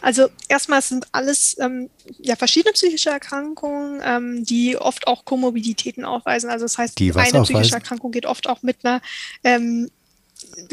[0.00, 6.50] also erstmal sind alles ähm, ja, verschiedene psychische Erkrankungen, ähm, die oft auch Komorbiditäten aufweisen.
[6.50, 7.44] Also das heißt, die eine aufweisen?
[7.44, 9.00] psychische Erkrankung geht oft auch mit einer
[9.44, 9.90] ähm,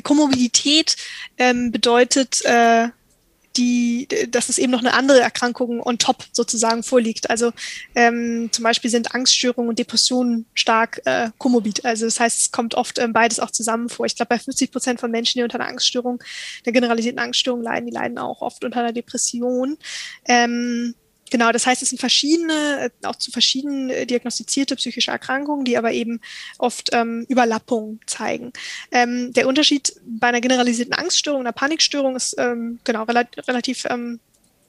[0.03, 0.95] Komorbidität
[1.37, 2.87] ähm, bedeutet äh,
[3.57, 7.29] die, dass es eben noch eine andere Erkrankung on top sozusagen vorliegt.
[7.29, 7.51] Also
[7.95, 11.85] ähm, zum Beispiel sind Angststörungen und Depressionen stark äh, komorbid.
[11.85, 14.05] Also das heißt, es kommt oft ähm, beides auch zusammen vor.
[14.05, 16.23] Ich glaube, bei 50 Prozent von Menschen, die unter einer Angststörung,
[16.65, 19.77] der generalisierten Angststörung leiden, die leiden auch oft unter einer Depression.
[20.25, 20.95] Ähm,
[21.31, 25.93] Genau, das heißt, es sind verschiedene, auch zu verschiedenen äh, diagnostizierte psychische Erkrankungen, die aber
[25.93, 26.19] eben
[26.57, 28.51] oft ähm, Überlappungen zeigen.
[28.91, 34.19] Ähm, der Unterschied bei einer generalisierten Angststörung, einer Panikstörung ist ähm, genau relativ, relativ ähm,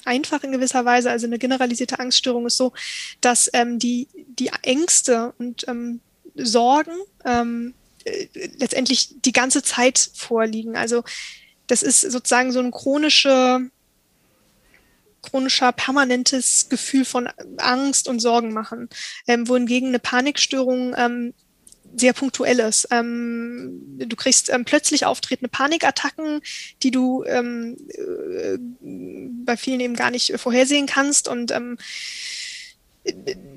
[0.04, 1.10] einfach in gewisser Weise.
[1.10, 2.72] Also eine generalisierte Angststörung ist so,
[3.20, 4.06] dass ähm, die,
[4.38, 6.00] die Ängste und ähm,
[6.36, 10.76] Sorgen äh, letztendlich die ganze Zeit vorliegen.
[10.76, 11.02] Also
[11.66, 13.68] das ist sozusagen so eine chronische
[15.22, 18.88] chronischer, permanentes Gefühl von Angst und Sorgen machen,
[19.26, 21.34] ähm, wohingegen eine Panikstörung ähm,
[21.94, 22.88] sehr punktuell ist.
[22.90, 26.40] Ähm, du kriegst ähm, plötzlich auftretende Panikattacken,
[26.82, 28.58] die du ähm, äh,
[29.44, 31.76] bei vielen eben gar nicht vorhersehen kannst und ähm,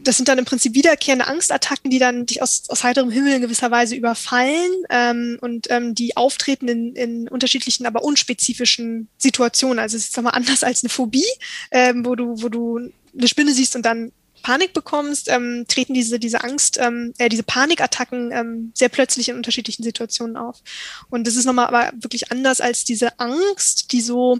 [0.04, 3.42] das sind dann im Prinzip wiederkehrende Angstattacken, die dann dich aus, aus heiterem Himmel in
[3.42, 9.80] gewisser Weise überfallen ähm, und ähm, die auftreten in, in unterschiedlichen, aber unspezifischen Situationen.
[9.80, 11.26] Also es ist mal anders als eine Phobie,
[11.72, 16.20] ähm, wo du, wo du eine Spinne siehst und dann Panik bekommst, ähm, treten diese,
[16.20, 20.62] diese Angst, ähm, äh, diese Panikattacken ähm, sehr plötzlich in unterschiedlichen Situationen auf.
[21.10, 24.38] Und das ist nochmal aber wirklich anders als diese Angst, die so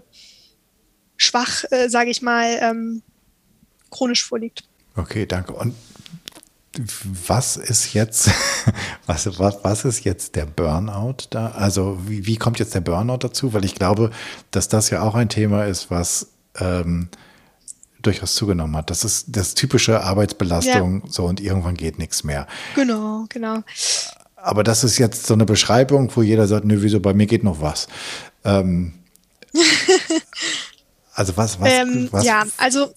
[1.16, 3.02] schwach, äh, sage ich mal, ähm,
[3.90, 4.62] chronisch vorliegt.
[4.96, 5.52] Okay, danke.
[5.52, 5.74] Und
[7.26, 8.30] was ist jetzt,
[9.06, 11.48] was, was, was ist jetzt der Burnout da?
[11.48, 13.52] Also wie, wie kommt jetzt der Burnout dazu?
[13.52, 14.10] Weil ich glaube,
[14.50, 16.28] dass das ja auch ein Thema ist, was
[16.58, 17.08] ähm,
[18.02, 18.90] durchaus zugenommen hat.
[18.90, 21.10] Das ist das typische Arbeitsbelastung, ja.
[21.10, 22.46] so und irgendwann geht nichts mehr.
[22.74, 23.62] Genau, genau.
[24.36, 27.42] Aber das ist jetzt so eine Beschreibung, wo jeder sagt, nö, wieso, bei mir geht
[27.42, 27.88] noch was.
[28.44, 28.94] Ähm,
[31.14, 32.24] also was, was, ähm, was?
[32.24, 32.92] Ja, also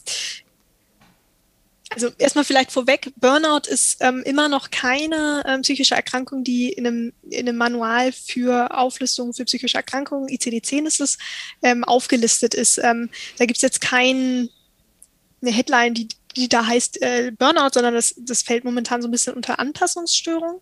[1.90, 6.86] also erstmal vielleicht vorweg, Burnout ist ähm, immer noch keine ähm, psychische Erkrankung, die in
[6.86, 11.18] einem, in einem Manual für Auflistungen für psychische Erkrankungen, ICD-10 ist es,
[11.64, 12.78] ähm, aufgelistet ist.
[12.78, 14.50] Ähm, da gibt es jetzt kein,
[15.42, 16.10] eine Headline, die
[16.40, 20.62] die da heißt äh, Burnout, sondern das, das fällt momentan so ein bisschen unter Anpassungsstörung.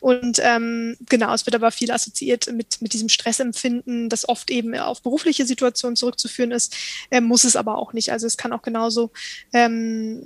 [0.00, 4.74] Und ähm, genau, es wird aber viel assoziiert mit, mit diesem Stressempfinden, das oft eben
[4.76, 6.76] auf berufliche Situationen zurückzuführen ist,
[7.10, 8.12] äh, muss es aber auch nicht.
[8.12, 9.10] Also es kann auch genauso
[9.52, 10.22] ähm,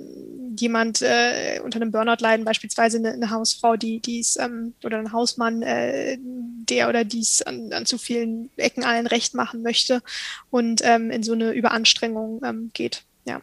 [0.57, 5.11] jemand äh, unter einem Burnout leiden, beispielsweise eine, eine Hausfrau, die dies ähm, oder ein
[5.11, 10.01] Hausmann, äh, der oder dies an, an zu vielen Ecken allen recht machen möchte
[10.49, 13.03] und ähm, in so eine Überanstrengung ähm, geht.
[13.25, 13.41] Ja.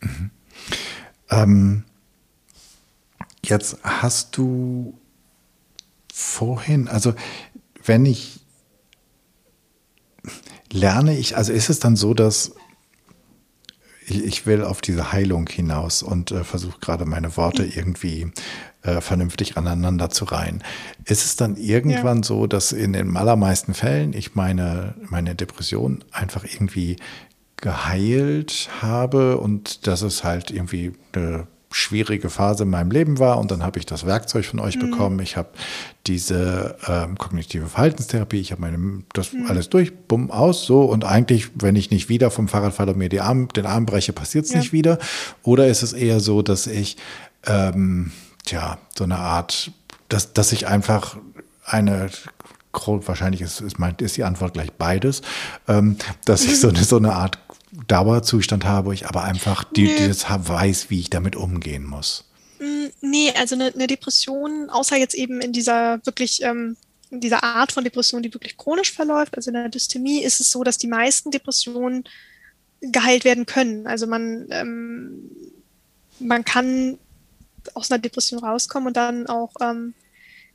[0.00, 0.30] Mhm.
[1.32, 1.84] Ähm,
[3.44, 4.98] jetzt hast du
[6.12, 7.14] vorhin, also
[7.84, 8.40] wenn ich
[10.70, 12.52] lerne ich, also ist es dann so, dass
[14.06, 18.32] ich, ich will auf diese Heilung hinaus und äh, versuche gerade meine Worte irgendwie
[18.82, 20.62] äh, vernünftig aneinander zu reihen.
[21.04, 22.24] Ist es dann irgendwann ja.
[22.24, 26.96] so, dass in den allermeisten Fällen ich meine, meine Depression einfach irgendwie
[27.62, 33.50] geheilt habe und dass es halt irgendwie eine schwierige Phase in meinem Leben war und
[33.50, 34.90] dann habe ich das Werkzeug von euch mhm.
[34.90, 35.20] bekommen.
[35.20, 35.48] Ich habe
[36.06, 39.46] diese ähm, kognitive Verhaltenstherapie, ich habe meine das mhm.
[39.46, 42.98] alles durch, bumm aus so und eigentlich, wenn ich nicht wieder vom Fahrrad falle und
[42.98, 44.58] mir die Arm, den Arm breche, passiert es ja.
[44.58, 44.98] nicht wieder.
[45.42, 46.96] Oder ist es eher so, dass ich
[47.46, 48.12] ähm,
[48.44, 49.70] tja so eine Art,
[50.08, 51.16] dass dass ich einfach
[51.64, 52.10] eine
[52.72, 55.22] wahrscheinlich ist, ist, ist die Antwort gleich beides,
[55.68, 57.41] ähm, dass ich so eine, so eine Art
[57.88, 60.08] Dauerzustand habe, wo ich aber einfach die, nee.
[60.08, 62.24] das weiß, wie ich damit umgehen muss.
[62.60, 66.76] Mm, nee, also eine, eine Depression, außer jetzt eben in dieser wirklich ähm,
[67.12, 70.50] in dieser Art von Depression, die wirklich chronisch verläuft, also in der Dystemie, ist es
[70.50, 72.04] so, dass die meisten Depressionen
[72.80, 73.86] geheilt werden können.
[73.86, 75.30] Also man, ähm,
[76.18, 76.98] man kann
[77.74, 79.92] aus einer Depression rauskommen und dann auch ähm,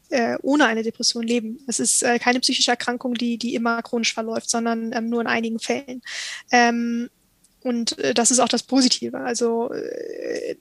[0.09, 1.59] äh, ohne eine Depression leben.
[1.67, 5.27] Es ist äh, keine psychische Erkrankung, die, die immer chronisch verläuft, sondern ähm, nur in
[5.27, 6.01] einigen Fällen.
[6.51, 7.09] Ähm,
[7.63, 9.17] und äh, das ist auch das Positive.
[9.19, 10.55] Also äh,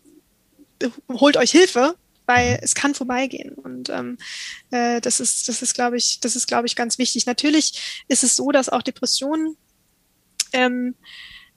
[1.11, 1.95] holt euch Hilfe,
[2.27, 3.53] weil es kann vorbeigehen.
[3.55, 4.19] Und ähm,
[4.71, 6.37] äh, das ist, das ist, glaube ich, das
[6.67, 7.27] ich, ganz wichtig.
[7.27, 9.57] Natürlich ist es so, dass auch Depressionen
[10.53, 10.95] ähm,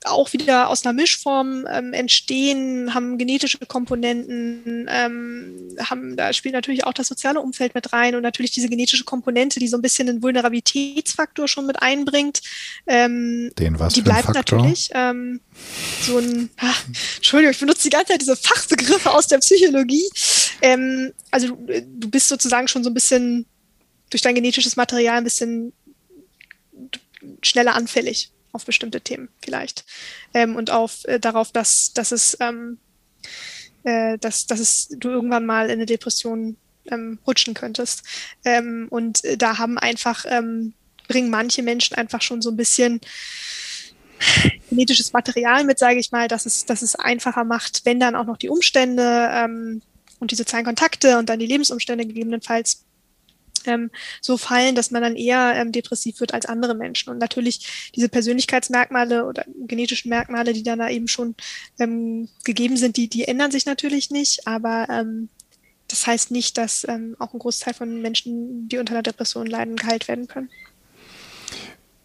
[0.05, 6.85] auch wieder aus einer Mischform ähm, entstehen, haben genetische Komponenten, ähm, haben, da spielt natürlich
[6.85, 10.07] auch das soziale Umfeld mit rein und natürlich diese genetische Komponente, die so ein bisschen
[10.07, 12.41] einen Vulnerabilitätsfaktor schon mit einbringt.
[12.87, 14.89] Ähm, Den was Die bleibt natürlich.
[14.93, 15.41] Ähm,
[16.01, 16.83] so ein, ach,
[17.17, 20.09] Entschuldigung, ich benutze die ganze Zeit diese Fachbegriffe aus der Psychologie.
[20.61, 23.45] Ähm, also du, du bist sozusagen schon so ein bisschen
[24.09, 25.73] durch dein genetisches Material ein bisschen
[27.43, 29.85] schneller anfällig auf bestimmte Themen vielleicht
[30.33, 32.79] ähm, und auf äh, darauf, dass, dass es ähm,
[33.83, 36.57] äh, dass, dass es du irgendwann mal in eine Depression
[36.91, 38.03] ähm, rutschen könntest.
[38.43, 40.73] Ähm, und äh, da haben einfach ähm,
[41.07, 43.01] bringen manche Menschen einfach schon so ein bisschen
[44.69, 48.25] genetisches Material mit, sage ich mal, dass es, dass es einfacher macht, wenn dann auch
[48.25, 49.81] noch die Umstände ähm,
[50.19, 52.83] und die sozialen Kontakte und dann die Lebensumstände gegebenenfalls
[53.67, 53.91] ähm,
[54.21, 57.09] so fallen, dass man dann eher ähm, depressiv wird als andere Menschen.
[57.09, 61.35] Und natürlich diese Persönlichkeitsmerkmale oder genetischen Merkmale, die dann da eben schon
[61.79, 65.29] ähm, gegeben sind, die, die ändern sich natürlich nicht, aber ähm,
[65.87, 69.75] das heißt nicht, dass ähm, auch ein Großteil von Menschen, die unter einer Depression leiden,
[69.75, 70.49] geheilt werden können.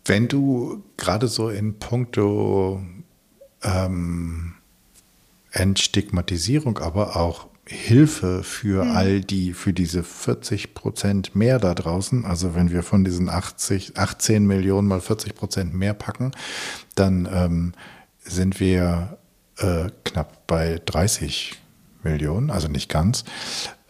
[0.06, 2.82] Wenn du gerade so in puncto
[3.62, 4.54] ähm,
[5.50, 8.90] Entstigmatisierung, aber auch Hilfe für mhm.
[8.90, 12.24] all die, für diese 40 Prozent mehr da draußen.
[12.24, 16.32] Also wenn wir von diesen 80, 18 Millionen mal 40 Prozent mehr packen,
[16.94, 17.72] dann ähm,
[18.22, 19.18] sind wir
[19.58, 21.60] äh, knapp bei 30
[22.02, 23.24] Millionen, also nicht ganz,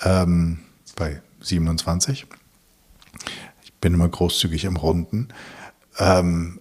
[0.02, 0.60] ähm,
[0.94, 2.26] bei 27.
[3.62, 5.28] Ich bin immer großzügig im Runden.
[5.98, 6.60] Ähm,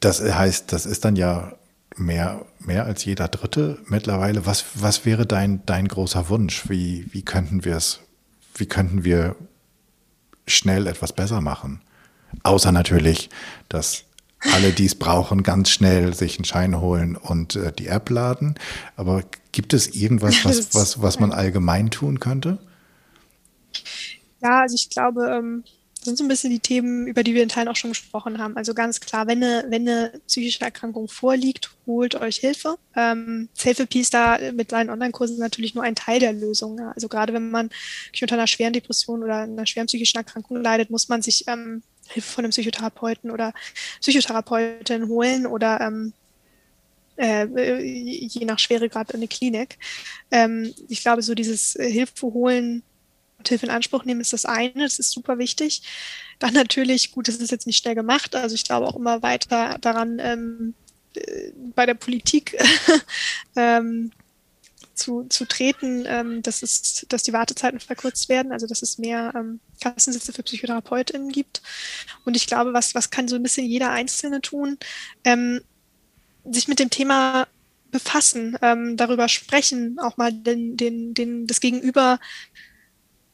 [0.00, 1.52] das heißt, das ist dann ja
[1.98, 4.46] mehr, mehr als jeder Dritte mittlerweile.
[4.46, 6.68] Was, was wäre dein, dein großer Wunsch?
[6.68, 8.00] Wie, wie könnten wir es,
[8.54, 9.36] wie könnten wir
[10.46, 11.80] schnell etwas besser machen?
[12.42, 13.30] Außer natürlich,
[13.68, 14.04] dass
[14.52, 18.54] alle, die es brauchen, ganz schnell sich einen Schein holen und äh, die App laden.
[18.96, 22.58] Aber gibt es irgendwas, was, was, was man allgemein tun könnte?
[24.40, 25.64] Ja, also ich glaube, ähm,
[26.08, 28.56] sind so ein bisschen die Themen, über die wir in Teilen auch schon gesprochen haben.
[28.56, 32.76] Also ganz klar, wenn eine, wenn eine psychische Erkrankung vorliegt, holt euch Hilfe.
[32.96, 36.78] Ähm, Selfie ist da mit seinen Online-Kursen natürlich nur ein Teil der Lösung.
[36.78, 36.92] Ja.
[36.92, 37.70] Also gerade wenn man
[38.20, 42.32] unter einer schweren Depression oder einer schweren psychischen Erkrankung leidet, muss man sich ähm, Hilfe
[42.32, 43.52] von einem Psychotherapeuten oder
[44.00, 46.12] Psychotherapeutin holen oder ähm,
[47.16, 49.78] äh, je nach Schweregrad in eine Klinik.
[50.30, 52.82] Ähm, ich glaube, so dieses Hilfe holen
[53.48, 55.82] und Hilfe in Anspruch nehmen ist das eine, das ist super wichtig.
[56.38, 59.78] Dann natürlich, gut, das ist jetzt nicht schnell gemacht, also ich glaube auch immer weiter
[59.80, 60.74] daran, ähm,
[61.14, 62.56] äh, bei der Politik
[63.56, 64.12] ähm,
[64.94, 69.32] zu, zu treten, ähm, dass, es, dass die Wartezeiten verkürzt werden, also dass es mehr
[69.34, 71.62] ähm, Kassensitze für PsychotherapeutInnen gibt.
[72.24, 74.76] Und ich glaube, was, was kann so ein bisschen jeder Einzelne tun?
[75.24, 75.62] Ähm,
[76.44, 77.46] sich mit dem Thema
[77.90, 82.18] befassen, ähm, darüber sprechen, auch mal den, den, den, das Gegenüber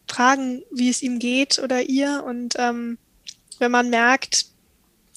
[0.09, 2.25] fragen, wie es ihm geht oder ihr.
[2.27, 2.99] Und ähm,
[3.59, 4.47] wenn man merkt,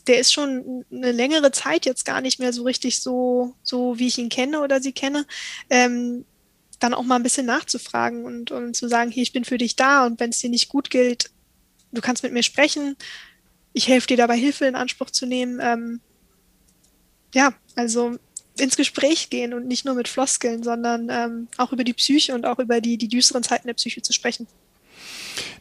[0.08, 4.08] der ist schon eine längere Zeit jetzt gar nicht mehr so richtig so, so wie
[4.08, 5.26] ich ihn kenne oder sie kenne,
[5.70, 6.26] ähm,
[6.80, 9.76] dann auch mal ein bisschen nachzufragen und, und zu sagen, hier, ich bin für dich
[9.76, 11.32] da und wenn es dir nicht gut gilt,
[11.92, 12.96] du kannst mit mir sprechen,
[13.74, 15.60] ich helfe dir dabei, Hilfe in Anspruch zu nehmen.
[15.62, 16.02] Ähm,
[17.34, 18.18] ja, also
[18.60, 22.46] ins Gespräch gehen und nicht nur mit Floskeln, sondern ähm, auch über die Psyche und
[22.46, 24.48] auch über die, die düsteren Zeiten der Psyche zu sprechen.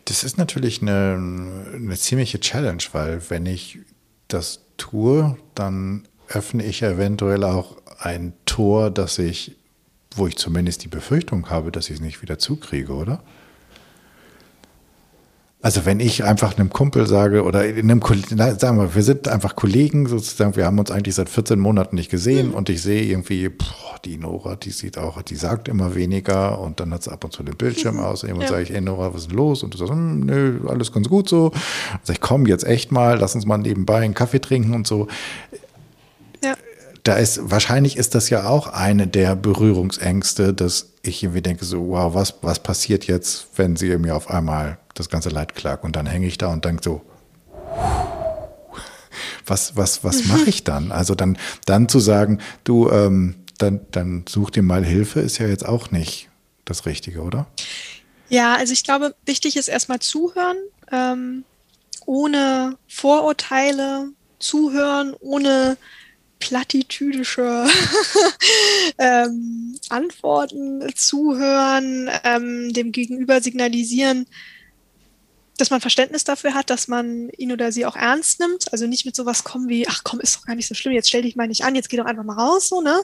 [0.07, 3.81] Das ist natürlich eine, eine ziemliche Challenge, weil wenn ich
[4.29, 9.57] das tue, dann öffne ich eventuell auch ein Tor, dass ich,
[10.15, 13.23] wo ich zumindest die Befürchtung habe, dass ich es nicht wieder zukriege, oder?
[15.63, 19.57] Also wenn ich einfach einem Kumpel sage oder in einem sagen wir, wir sind einfach
[19.57, 22.55] Kollegen sozusagen, wir haben uns eigentlich seit 14 Monaten nicht gesehen mhm.
[22.55, 26.79] und ich sehe irgendwie, boah, die Nora, die sieht auch, die sagt immer weniger und
[26.79, 28.03] dann hat sie ab und zu den Bildschirm mhm.
[28.03, 28.47] aus und ja.
[28.47, 29.63] sage ich, ey Nora, was ist denn los?
[29.63, 31.47] Und du sagst, hm, nö, alles ganz gut so.
[31.47, 34.87] Und sag ich, komm jetzt echt mal, lass uns mal nebenbei einen Kaffee trinken und
[34.87, 35.09] so.
[37.07, 41.91] Da ist, wahrscheinlich ist das ja auch eine der Berührungsängste, dass ich irgendwie denke so,
[41.91, 45.85] wow, was, was passiert jetzt, wenn sie mir auf einmal das ganze Leid klagt.
[45.85, 47.03] Und dann hänge ich da und denke so,
[49.47, 50.91] was, was, was mache ich dann?
[50.91, 55.47] Also dann, dann zu sagen, du, ähm, dann, dann such dir mal Hilfe, ist ja
[55.47, 56.29] jetzt auch nicht
[56.65, 57.47] das Richtige, oder?
[58.29, 60.57] Ja, also ich glaube, wichtig ist erstmal zuhören,
[60.91, 61.45] ähm,
[62.05, 64.09] ohne Vorurteile,
[64.41, 65.77] zuhören, ohne
[66.47, 67.67] plattitüdische
[68.99, 74.27] ähm, Antworten zuhören, ähm, dem Gegenüber signalisieren,
[75.59, 78.73] dass man Verständnis dafür hat, dass man ihn oder sie auch ernst nimmt.
[78.73, 81.09] Also nicht mit sowas kommen wie, ach komm, ist doch gar nicht so schlimm, jetzt
[81.09, 83.03] stell dich mal nicht an, jetzt geh doch einfach mal raus, so, ne?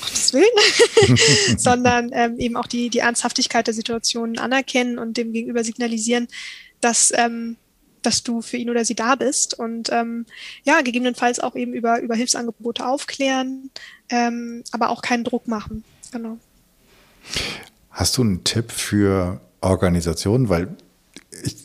[0.00, 5.64] Gottes Willen, sondern ähm, eben auch die, die Ernsthaftigkeit der Situation anerkennen und dem gegenüber
[5.64, 6.28] signalisieren,
[6.80, 7.56] dass, ähm,
[8.02, 10.26] dass du für ihn oder sie da bist und ähm,
[10.64, 13.70] ja, gegebenenfalls auch eben über, über Hilfsangebote aufklären,
[14.08, 15.84] ähm, aber auch keinen Druck machen.
[16.12, 16.38] Genau.
[17.90, 20.48] Hast du einen Tipp für Organisationen?
[20.48, 20.68] Weil
[21.42, 21.56] ich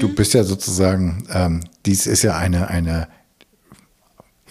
[0.00, 3.08] Du bist ja sozusagen, ähm, dies ist ja eine, eine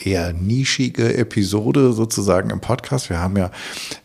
[0.01, 3.09] eher nischige Episode sozusagen im Podcast.
[3.09, 3.51] Wir haben ja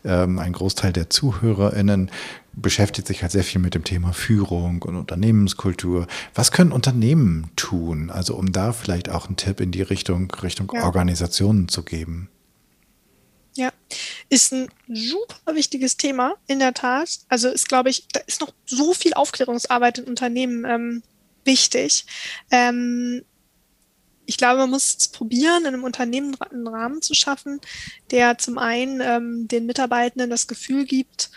[0.03, 2.11] ähm, ein Großteil der ZuhörerInnen
[2.53, 6.07] beschäftigt sich halt sehr viel mit dem Thema Führung und Unternehmenskultur.
[6.33, 8.09] Was können Unternehmen tun?
[8.09, 10.83] Also um da vielleicht auch einen Tipp in die Richtung, Richtung ja.
[10.83, 12.29] Organisationen zu geben.
[13.55, 13.71] Ja,
[14.29, 17.19] ist ein super wichtiges Thema, in der Tat.
[17.27, 21.03] Also ist, glaube ich, da ist noch so viel Aufklärungsarbeit in Unternehmen ähm,
[21.43, 22.05] wichtig.
[22.51, 23.23] Ähm,
[24.29, 27.59] ich glaube, man muss es probieren, in einem Unternehmen einen Rahmen zu schaffen,
[28.11, 31.31] der zum einen ähm, den Mitarbeitenden das Gefühl gibt,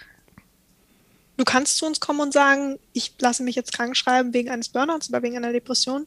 [1.38, 4.68] du kannst zu uns kommen und sagen, ich lasse mich jetzt krank schreiben wegen eines
[4.68, 6.06] Burnouts oder wegen einer Depression.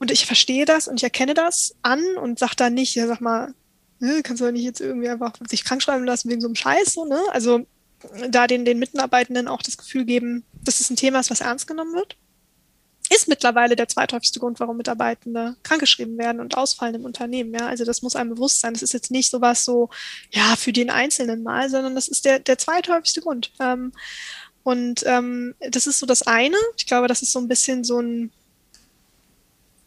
[0.00, 3.20] Und ich verstehe das und ich erkenne das an und sage dann nicht, ja, sag
[3.20, 3.54] mal,
[4.00, 6.56] ne, kannst du doch nicht jetzt irgendwie einfach sich krank schreiben lassen wegen so einem
[6.56, 7.22] Scheiß, so, ne?
[7.30, 7.64] Also
[8.28, 11.68] da den, den Mitarbeitenden auch das Gefühl geben, dass es ein Thema ist, was ernst
[11.68, 12.16] genommen wird
[13.12, 17.52] ist mittlerweile der zweithäufigste Grund, warum Mitarbeitende krankgeschrieben werden und ausfallen im Unternehmen.
[17.52, 18.72] Ja, also das muss einem bewusst sein.
[18.72, 19.90] Das ist jetzt nicht sowas so,
[20.30, 23.52] ja, für den Einzelnen mal, sondern das ist der, der zweithäufigste Grund.
[23.58, 23.92] Ähm,
[24.62, 26.56] und ähm, das ist so das eine.
[26.76, 28.30] Ich glaube, das ist so ein bisschen so ein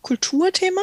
[0.02, 0.82] Kulturthema.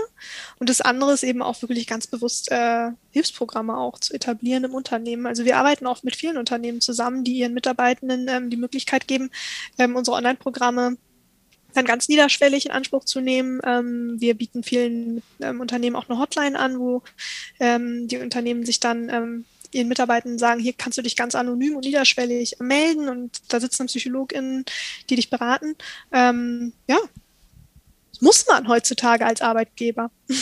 [0.58, 4.74] Und das andere ist eben auch wirklich ganz bewusst äh, Hilfsprogramme auch zu etablieren im
[4.74, 5.26] Unternehmen.
[5.26, 9.30] Also wir arbeiten auch mit vielen Unternehmen zusammen, die ihren Mitarbeitenden ähm, die Möglichkeit geben,
[9.78, 10.96] ähm, unsere Online-Programme
[11.74, 13.60] dann ganz niederschwellig in Anspruch zu nehmen.
[13.64, 17.02] Ähm, wir bieten vielen ähm, Unternehmen auch eine Hotline an, wo
[17.58, 21.76] ähm, die Unternehmen sich dann ähm, ihren Mitarbeitern sagen, hier kannst du dich ganz anonym
[21.76, 24.64] und niederschwellig melden und da sitzen PsychologInnen,
[25.08, 25.76] die dich beraten.
[26.12, 26.98] Ähm, ja,
[28.10, 30.10] das muss man heutzutage als Arbeitgeber.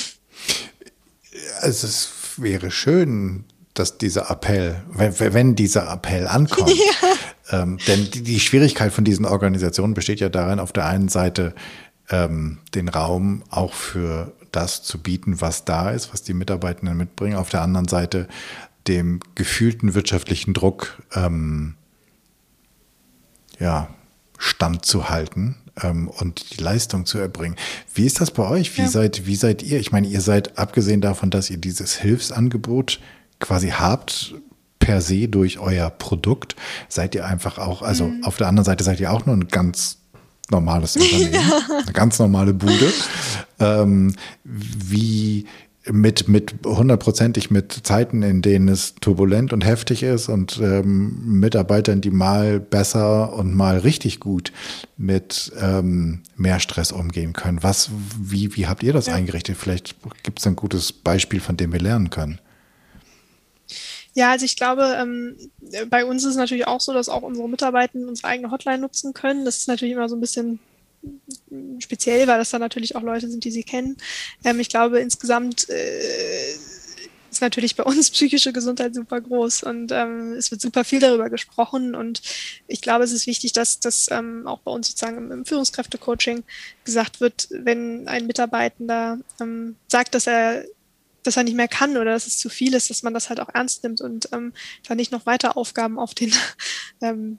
[1.60, 3.44] Also es wäre schön,
[3.78, 7.62] dass dieser Appell, wenn, wenn dieser Appell ankommt, ja.
[7.62, 11.54] Ähm, denn die, Schwierigkeit von diesen Organisationen besteht ja darin, auf der einen Seite
[12.10, 17.36] ähm, den Raum auch für das zu bieten, was da ist, was die Mitarbeitenden mitbringen,
[17.36, 18.28] auf der anderen Seite
[18.86, 21.74] dem gefühlten wirtschaftlichen Druck ähm,
[23.58, 23.88] ja,
[24.38, 27.56] standzuhalten ähm, und die Leistung zu erbringen.
[27.94, 28.76] Wie ist das bei euch?
[28.76, 28.88] Wie, ja.
[28.88, 29.80] seid, wie seid ihr?
[29.80, 33.00] Ich meine, ihr seid abgesehen davon, dass ihr dieses Hilfsangebot
[33.40, 34.34] quasi habt,
[34.78, 36.56] per se durch euer Produkt?
[36.88, 38.24] Seid ihr einfach auch, also mhm.
[38.24, 39.98] auf der anderen Seite seid ihr auch nur ein ganz
[40.50, 41.60] normales Unternehmen, ja.
[41.82, 42.92] eine ganz normale Bude.
[43.60, 44.14] Ähm,
[44.44, 45.46] wie
[45.92, 52.00] mit, mit hundertprozentig mit Zeiten, in denen es turbulent und heftig ist und ähm, Mitarbeitern,
[52.00, 54.52] die mal besser und mal richtig gut
[54.96, 57.62] mit ähm, mehr Stress umgehen können.
[57.62, 59.14] Was, wie, wie habt ihr das ja.
[59.14, 59.56] eingerichtet?
[59.56, 62.38] Vielleicht gibt es ein gutes Beispiel, von dem wir lernen können.
[64.18, 65.36] Ja, also ich glaube, ähm,
[65.90, 69.14] bei uns ist es natürlich auch so, dass auch unsere Mitarbeiter unsere eigene Hotline nutzen
[69.14, 69.44] können.
[69.44, 70.58] Das ist natürlich immer so ein bisschen
[71.78, 73.96] speziell, weil das dann natürlich auch Leute sind, die sie kennen.
[74.42, 76.52] Ähm, ich glaube, insgesamt äh,
[77.30, 81.30] ist natürlich bei uns psychische Gesundheit super groß und ähm, es wird super viel darüber
[81.30, 82.20] gesprochen und
[82.66, 86.42] ich glaube, es ist wichtig, dass das ähm, auch bei uns sozusagen im, im Führungskräfte-Coaching
[86.82, 90.64] gesagt wird, wenn ein Mitarbeitender ähm, sagt, dass er
[91.28, 93.38] dass er nicht mehr kann oder dass es zu viel ist, dass man das halt
[93.38, 94.54] auch ernst nimmt und ähm,
[94.88, 96.32] da nicht noch weiter Aufgaben auf den
[97.02, 97.38] ähm,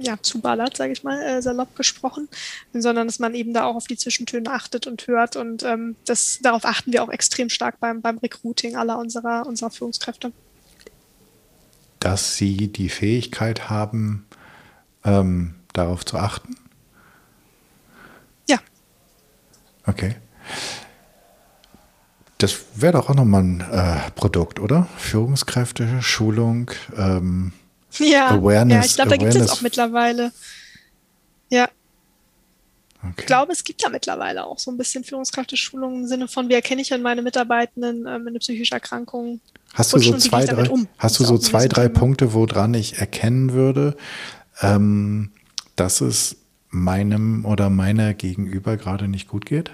[0.00, 2.28] ja, zuballert, sage ich mal, äh, salopp gesprochen,
[2.74, 5.36] sondern dass man eben da auch auf die Zwischentöne achtet und hört.
[5.36, 9.70] Und ähm, das, darauf achten wir auch extrem stark beim, beim Recruiting aller unserer, unserer
[9.70, 10.32] Führungskräfte.
[12.00, 14.26] Dass sie die Fähigkeit haben,
[15.04, 16.54] ähm, darauf zu achten?
[18.46, 18.58] Ja.
[19.86, 20.16] Okay.
[22.40, 24.88] Das wäre doch auch nochmal ein äh, Produkt, oder?
[24.96, 27.52] Führungskräfte, Schulung, ähm,
[27.98, 28.74] ja, Awareness.
[28.74, 30.32] Ja, ich glaube, da gibt es auch mittlerweile.
[31.50, 31.68] Ja.
[33.02, 33.14] Okay.
[33.18, 36.54] Ich glaube, es gibt da mittlerweile auch so ein bisschen Führungskräfteschulungen im Sinne von, wie
[36.54, 39.40] erkenne ich denn meine Mitarbeitenden ähm, eine psychische Erkrankung?
[39.74, 40.88] Hast du so zwei, drei, um?
[40.96, 43.96] hast du so zwei, drei Punkte, woran ich erkennen würde,
[44.62, 45.30] ähm,
[45.76, 46.36] dass es
[46.70, 49.72] meinem oder meiner Gegenüber gerade nicht gut geht?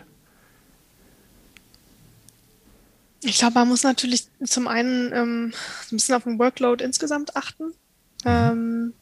[3.27, 5.53] Ich glaube, man muss natürlich zum einen ähm,
[5.91, 7.75] ein bisschen auf den Workload insgesamt achten.
[8.25, 8.93] Ähm,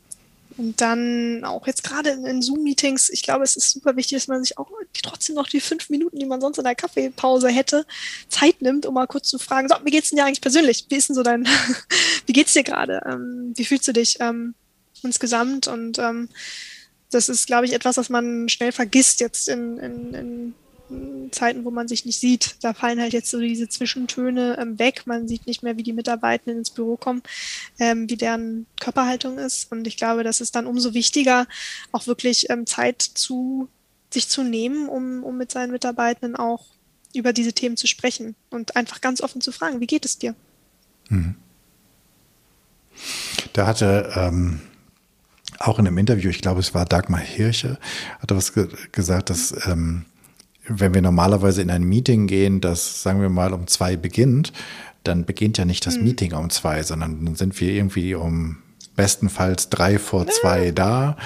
[0.56, 4.28] und dann auch jetzt gerade in, in Zoom-Meetings, ich glaube, es ist super wichtig, dass
[4.28, 4.70] man sich auch
[5.02, 7.84] trotzdem noch die fünf Minuten, die man sonst in der Kaffeepause hätte,
[8.28, 10.86] Zeit nimmt, um mal kurz zu fragen, so, wie geht's denn dir eigentlich persönlich?
[10.88, 11.46] Wie ist denn so dein,
[12.26, 13.02] wie geht's dir gerade?
[13.04, 14.54] Ähm, wie fühlst du dich ähm,
[15.02, 15.68] insgesamt?
[15.68, 16.30] Und ähm,
[17.10, 20.54] das ist, glaube ich, etwas, was man schnell vergisst jetzt in, in, in
[21.30, 22.56] Zeiten, wo man sich nicht sieht.
[22.62, 25.02] Da fallen halt jetzt so diese Zwischentöne ähm, weg.
[25.06, 27.22] Man sieht nicht mehr, wie die Mitarbeitenden ins Büro kommen,
[27.78, 29.72] ähm, wie deren Körperhaltung ist.
[29.72, 31.46] Und ich glaube, das ist dann umso wichtiger,
[31.92, 33.68] auch wirklich ähm, Zeit zu
[34.12, 36.66] sich zu nehmen, um, um mit seinen Mitarbeitenden auch
[37.14, 40.34] über diese Themen zu sprechen und einfach ganz offen zu fragen, wie geht es dir?
[41.08, 41.36] Mhm.
[43.52, 44.60] Da hatte ähm,
[45.58, 47.78] auch in einem Interview, ich glaube, es war Dagmar Hirsche,
[48.20, 50.04] hatte was ge gesagt, dass ähm,
[50.66, 54.52] wenn wir normalerweise in ein Meeting gehen, das, sagen wir mal, um zwei beginnt,
[55.02, 56.04] dann beginnt ja nicht das mhm.
[56.04, 58.58] Meeting um zwei, sondern dann sind wir irgendwie um
[58.96, 61.16] bestenfalls drei vor zwei da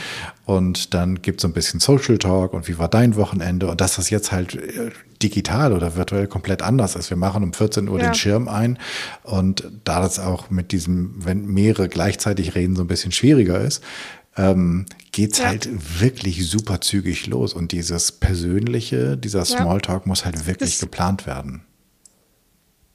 [0.47, 3.81] und dann gibt es so ein bisschen Social Talk und wie war dein Wochenende und
[3.81, 4.91] dass das jetzt halt äh,
[5.23, 7.11] digital oder virtuell komplett anders ist.
[7.11, 8.07] Wir machen um 14 Uhr ja.
[8.07, 8.79] den Schirm ein
[9.23, 13.83] und da das auch mit diesem, wenn mehrere gleichzeitig reden, so ein bisschen schwieriger ist,
[14.39, 15.47] ähm, geht's ja.
[15.47, 15.69] halt
[16.01, 17.53] wirklich super zügig los.
[17.53, 20.09] Und dieses Persönliche, dieser Smalltalk ja.
[20.09, 21.63] muss halt wirklich das, geplant werden.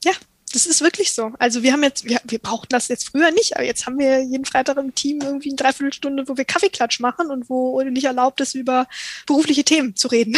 [0.03, 0.13] Ja,
[0.53, 1.33] das ist wirklich so.
[1.37, 4.23] Also wir haben jetzt, wir, wir brauchten das jetzt früher nicht, aber jetzt haben wir
[4.23, 8.39] jeden Freitag im Team irgendwie eine Dreiviertelstunde, wo wir Kaffeeklatsch machen und wo nicht erlaubt
[8.39, 8.87] ist, über
[9.27, 10.37] berufliche Themen zu reden.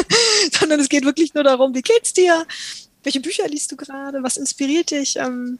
[0.58, 2.46] Sondern es geht wirklich nur darum, wie geht's dir?
[3.02, 4.22] Welche Bücher liest du gerade?
[4.22, 5.16] Was inspiriert dich?
[5.16, 5.58] Ähm,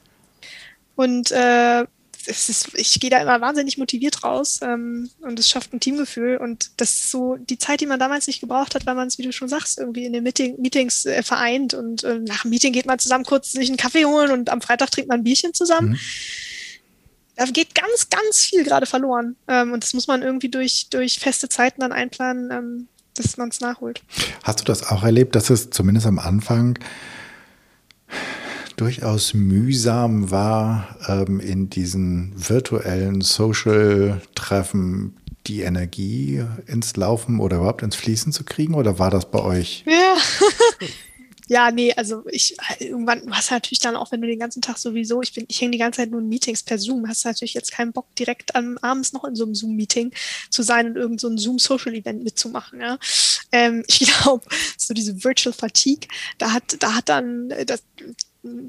[0.97, 1.85] und äh,
[2.27, 6.37] es ist, ich gehe da immer wahnsinnig motiviert raus ähm, und es schafft ein Teamgefühl
[6.37, 9.19] und das ist so die Zeit, die man damals nicht gebraucht hat, weil man es,
[9.19, 12.51] wie du schon sagst, irgendwie in den Meeting, Meetings äh, vereint und äh, nach dem
[12.51, 15.25] Meeting geht man zusammen kurz sich einen Kaffee holen und am Freitag trinkt man ein
[15.25, 15.91] Bierchen zusammen.
[15.91, 15.99] Mhm.
[17.37, 21.19] Da geht ganz, ganz viel gerade verloren ähm, und das muss man irgendwie durch, durch
[21.19, 24.03] feste Zeiten dann einplanen, ähm, dass man es nachholt.
[24.43, 26.79] Hast du das auch erlebt, dass es zumindest am Anfang
[28.77, 35.17] durchaus mühsam war, ähm, in diesen virtuellen Social-Treffen
[35.47, 38.75] die Energie ins Laufen oder überhaupt ins Fließen zu kriegen?
[38.75, 39.85] Oder war das bei euch?
[39.87, 40.17] Ja.
[41.49, 44.79] ja, nee, also ich irgendwann du hast natürlich dann auch, wenn du den ganzen Tag
[44.79, 47.29] sowieso, ich bin, ich hänge die ganze Zeit nur in Meetings per Zoom, hast du
[47.29, 50.13] natürlich jetzt keinen Bock, direkt am, abends noch in so einem Zoom-Meeting
[50.51, 52.81] zu sein und irgend so ein Zoom-Social-Event mitzumachen.
[52.81, 52.99] Ja.
[53.53, 54.45] Ähm, ich glaube,
[54.77, 56.09] so diese Virtual Fatigue,
[56.39, 57.83] da hat, da hat dann das,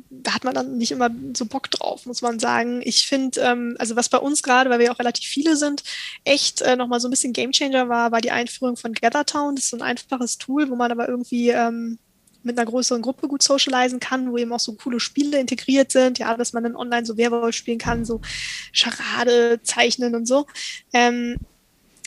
[0.09, 2.81] da hat man dann nicht immer so Bock drauf, muss man sagen.
[2.83, 5.83] Ich finde, ähm, also was bei uns gerade, weil wir auch relativ viele sind,
[6.23, 9.55] echt äh, nochmal so ein bisschen Gamechanger war, war die Einführung von GatherTown.
[9.55, 11.99] Das ist so ein einfaches Tool, wo man aber irgendwie ähm,
[12.43, 16.17] mit einer größeren Gruppe gut socialisen kann, wo eben auch so coole Spiele integriert sind,
[16.17, 18.21] ja, dass man dann online so Werwolf spielen kann, so
[18.73, 20.47] Charade zeichnen und so.
[20.93, 21.37] Ähm,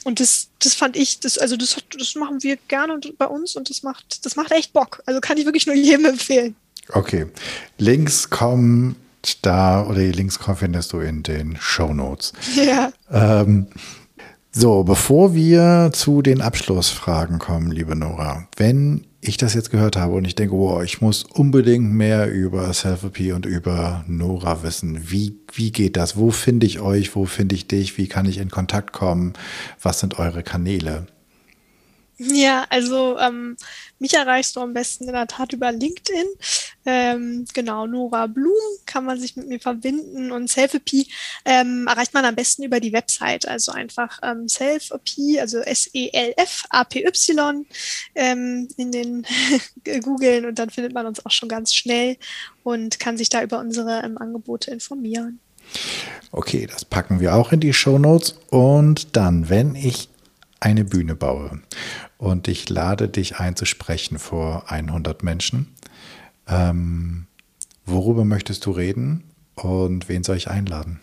[0.04, 3.68] und das, das fand ich, das, also das, das machen wir gerne bei uns und
[3.68, 5.02] das macht, das macht echt Bock.
[5.06, 6.56] Also kann ich wirklich nur jedem empfehlen.
[6.93, 7.26] Okay.
[7.78, 8.97] Links kommen
[9.43, 12.32] da oder die Links findest du in den Show Notes.
[12.55, 12.93] Ja.
[13.11, 13.66] Ähm,
[14.53, 20.14] so, bevor wir zu den Abschlussfragen kommen, liebe Nora, wenn ich das jetzt gehört habe
[20.14, 25.11] und ich denke, oh, ich muss unbedingt mehr über Selfie und über Nora wissen.
[25.11, 26.16] Wie, wie geht das?
[26.16, 27.14] Wo finde ich euch?
[27.14, 27.99] Wo finde ich dich?
[27.99, 29.34] Wie kann ich in Kontakt kommen?
[29.82, 31.07] Was sind eure Kanäle?
[32.22, 33.56] Ja, also ähm,
[33.98, 36.26] mich erreichst du am besten in der Tat über LinkedIn.
[36.84, 38.52] Ähm, genau, Nora Blum
[38.84, 41.10] kann man sich mit mir verbinden und Selfie
[41.46, 43.48] ähm, erreicht man am besten über die Website.
[43.48, 45.96] Also einfach ähm, Selfie, also S-E-L-F-A-P-Y
[48.14, 49.26] ähm, in den
[50.02, 52.18] googeln und dann findet man uns auch schon ganz schnell
[52.64, 55.40] und kann sich da über unsere ähm, Angebote informieren.
[56.32, 58.34] Okay, das packen wir auch in die Show Notes.
[58.50, 60.09] Und dann, wenn ich
[60.61, 61.61] eine Bühne baue
[62.18, 65.74] und ich lade dich ein zu sprechen vor 100 Menschen.
[66.46, 67.26] Ähm,
[67.86, 71.00] worüber möchtest du reden und wen soll ich einladen?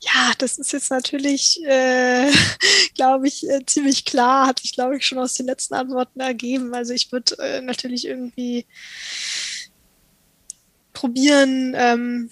[0.00, 2.30] Ja, das ist jetzt natürlich, äh,
[2.94, 6.74] glaube ich, äh, ziemlich klar, hat sich, glaube ich, schon aus den letzten Antworten ergeben.
[6.74, 8.66] Also ich würde äh, natürlich irgendwie
[10.92, 12.30] probieren, ähm,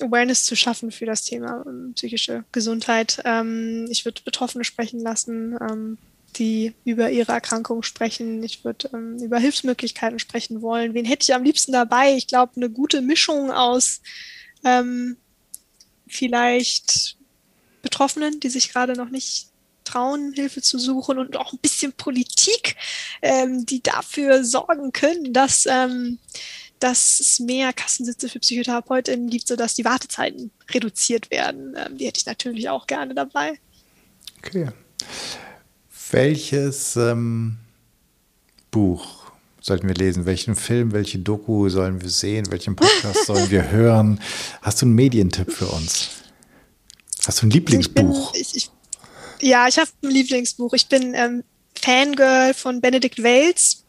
[0.00, 3.22] Awareness zu schaffen für das Thema ähm, psychische Gesundheit.
[3.24, 5.98] Ähm, ich würde Betroffene sprechen lassen, ähm,
[6.36, 8.42] die über ihre Erkrankung sprechen.
[8.42, 8.90] Ich würde
[9.22, 10.92] über Hilfsmöglichkeiten sprechen wollen.
[10.92, 12.14] Wen hätte ich am liebsten dabei?
[12.14, 14.02] Ich glaube, eine gute Mischung aus
[16.08, 17.16] vielleicht
[17.82, 19.48] Betroffenen, die sich gerade noch nicht
[19.84, 22.74] trauen, Hilfe zu suchen und auch ein bisschen Politik,
[23.22, 25.66] die dafür sorgen können, dass
[26.80, 31.74] dass es mehr Kassensitze für Psychotherapeutinnen gibt, sodass die Wartezeiten reduziert werden.
[31.76, 33.58] Ähm, die hätte ich natürlich auch gerne dabei.
[34.38, 34.68] Okay.
[36.10, 37.58] Welches ähm,
[38.70, 40.26] Buch sollten wir lesen?
[40.26, 42.50] Welchen Film, welche Doku sollen wir sehen?
[42.50, 44.20] Welchen Podcast sollen wir hören?
[44.62, 46.10] Hast du einen Medientipp für uns?
[47.26, 48.34] Hast du ein Lieblingsbuch?
[48.34, 48.70] Ich bin, ich,
[49.40, 50.72] ich, ja, ich habe ein Lieblingsbuch.
[50.74, 51.42] Ich bin ähm,
[51.74, 53.84] Fangirl von Benedikt Wells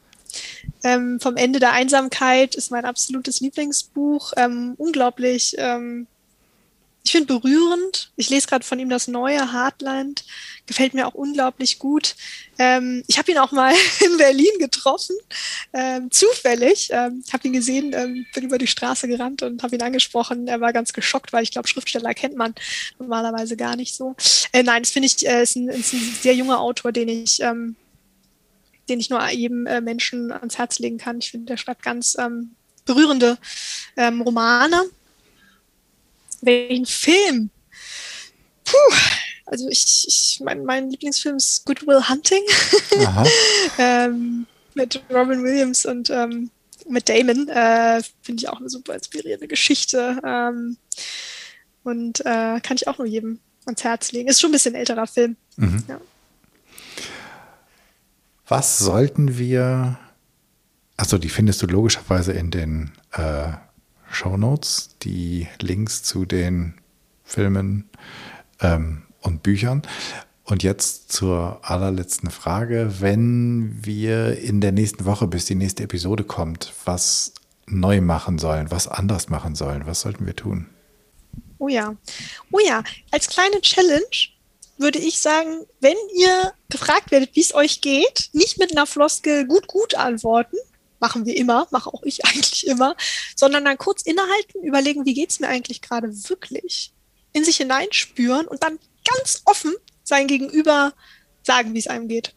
[0.84, 4.34] ähm, vom Ende der Einsamkeit ist mein absolutes Lieblingsbuch.
[4.38, 6.08] Ähm, unglaublich, ähm,
[7.08, 8.12] ich finde berührend.
[8.18, 10.26] Ich lese gerade von ihm das neue Heartland.
[10.66, 12.16] Gefällt mir auch unglaublich gut.
[12.60, 13.74] Ähm, ich habe ihn auch mal
[14.06, 15.16] in Berlin getroffen,
[15.72, 16.90] ähm, zufällig.
[16.92, 20.50] Ähm, habe ihn gesehen, ähm, bin über die Straße gerannt und habe ihn angesprochen.
[20.50, 22.54] Er war ganz geschockt, weil ich glaube, Schriftsteller kennt man
[23.00, 24.18] normalerweise gar nicht so.
[24.52, 27.42] Äh, nein, das finde ich, äh, ist, ein, ist ein sehr junger Autor, den ich
[28.90, 31.20] den ich nur jedem äh, Menschen ans Herz legen kann.
[31.20, 32.52] Ich finde, der schreibt ganz ähm,
[32.86, 33.38] berührende
[33.96, 34.84] ähm, Romane.
[36.42, 37.50] Welchen Film?
[38.64, 38.96] Puh,
[39.46, 42.44] also ich, ich mein, mein Lieblingsfilm ist Good Will Hunting
[43.78, 46.52] ähm, mit Robin Williams und ähm,
[46.88, 47.48] mit Damon.
[47.48, 50.20] Äh, finde ich auch eine super inspirierende Geschichte.
[50.24, 50.78] Ähm,
[51.84, 54.28] und äh, kann ich auch nur jedem ans Herz legen.
[54.30, 55.38] Ist schon ein bisschen älterer Film.
[55.56, 55.84] Mhm.
[55.88, 56.02] Ja.
[58.48, 59.98] Was sollten wir,
[60.96, 63.52] achso, die findest du logischerweise in den äh,
[64.10, 66.76] Show Notes, die Links zu den
[67.26, 67.90] Filmen
[68.62, 69.82] ähm, und Büchern.
[70.46, 73.02] Und jetzt zur allerletzten Frage.
[73.02, 77.34] Wenn wir in der nächsten Woche, bis die nächste Episode kommt, was
[77.66, 80.68] neu machen sollen, was anders machen sollen, was sollten wir tun?
[81.58, 81.96] Oh ja.
[82.52, 82.82] Oh ja,
[83.12, 84.06] als kleine Challenge
[84.78, 89.46] würde ich sagen, wenn ihr gefragt werdet, wie es euch geht, nicht mit einer Floskel
[89.48, 90.58] gut, gut antworten,
[91.00, 92.96] machen wir immer, mache auch ich eigentlich immer,
[93.36, 96.94] sondern dann kurz innehalten, überlegen, wie geht es mir eigentlich gerade wirklich,
[97.34, 100.94] in sich hineinspüren und dann ganz offen sein Gegenüber
[101.44, 102.34] sagen, wie es einem geht.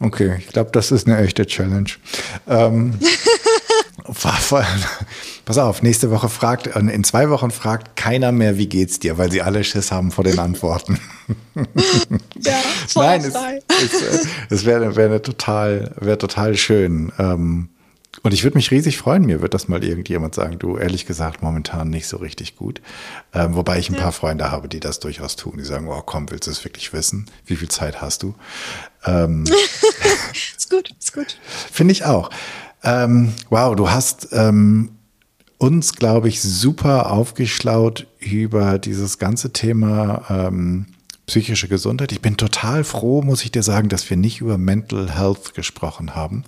[0.00, 1.90] Okay, ich glaube, das ist eine echte Challenge.
[2.46, 2.94] Ähm,
[5.44, 9.18] pass auf, nächste Woche fragt, äh, in zwei Wochen fragt keiner mehr, wie geht's dir,
[9.18, 11.00] weil sie alle Schiss haben vor den Antworten.
[12.36, 12.60] ja,
[12.94, 17.12] Nein, es, es, äh, es wäre wär total, wär total schön.
[17.18, 17.68] Ähm,
[18.22, 21.42] und ich würde mich riesig freuen, mir wird das mal irgendjemand sagen, du, ehrlich gesagt,
[21.42, 22.80] momentan nicht so richtig gut.
[23.32, 24.02] Ähm, wobei ich ein ja.
[24.02, 25.54] paar Freunde habe, die das durchaus tun.
[25.58, 27.26] Die sagen, oh komm, willst du es wirklich wissen?
[27.46, 28.34] Wie viel Zeit hast du?
[29.04, 29.44] Ähm,
[30.32, 31.38] ist gut, ist gut.
[31.70, 32.30] Finde ich auch.
[32.82, 34.90] Ähm, wow, du hast ähm,
[35.58, 40.86] uns, glaube ich, super aufgeschlaut über dieses ganze Thema ähm,
[41.28, 42.10] psychische Gesundheit.
[42.10, 46.16] Ich bin total froh, muss ich dir sagen, dass wir nicht über Mental Health gesprochen
[46.16, 46.42] haben,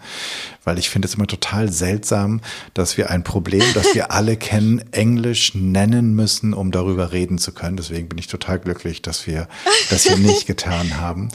[0.64, 2.40] weil ich finde es immer total seltsam,
[2.74, 7.52] dass wir ein Problem, das wir alle kennen, Englisch nennen müssen, um darüber reden zu
[7.52, 7.76] können.
[7.76, 9.46] Deswegen bin ich total glücklich, dass wir
[9.90, 11.28] das hier nicht getan haben.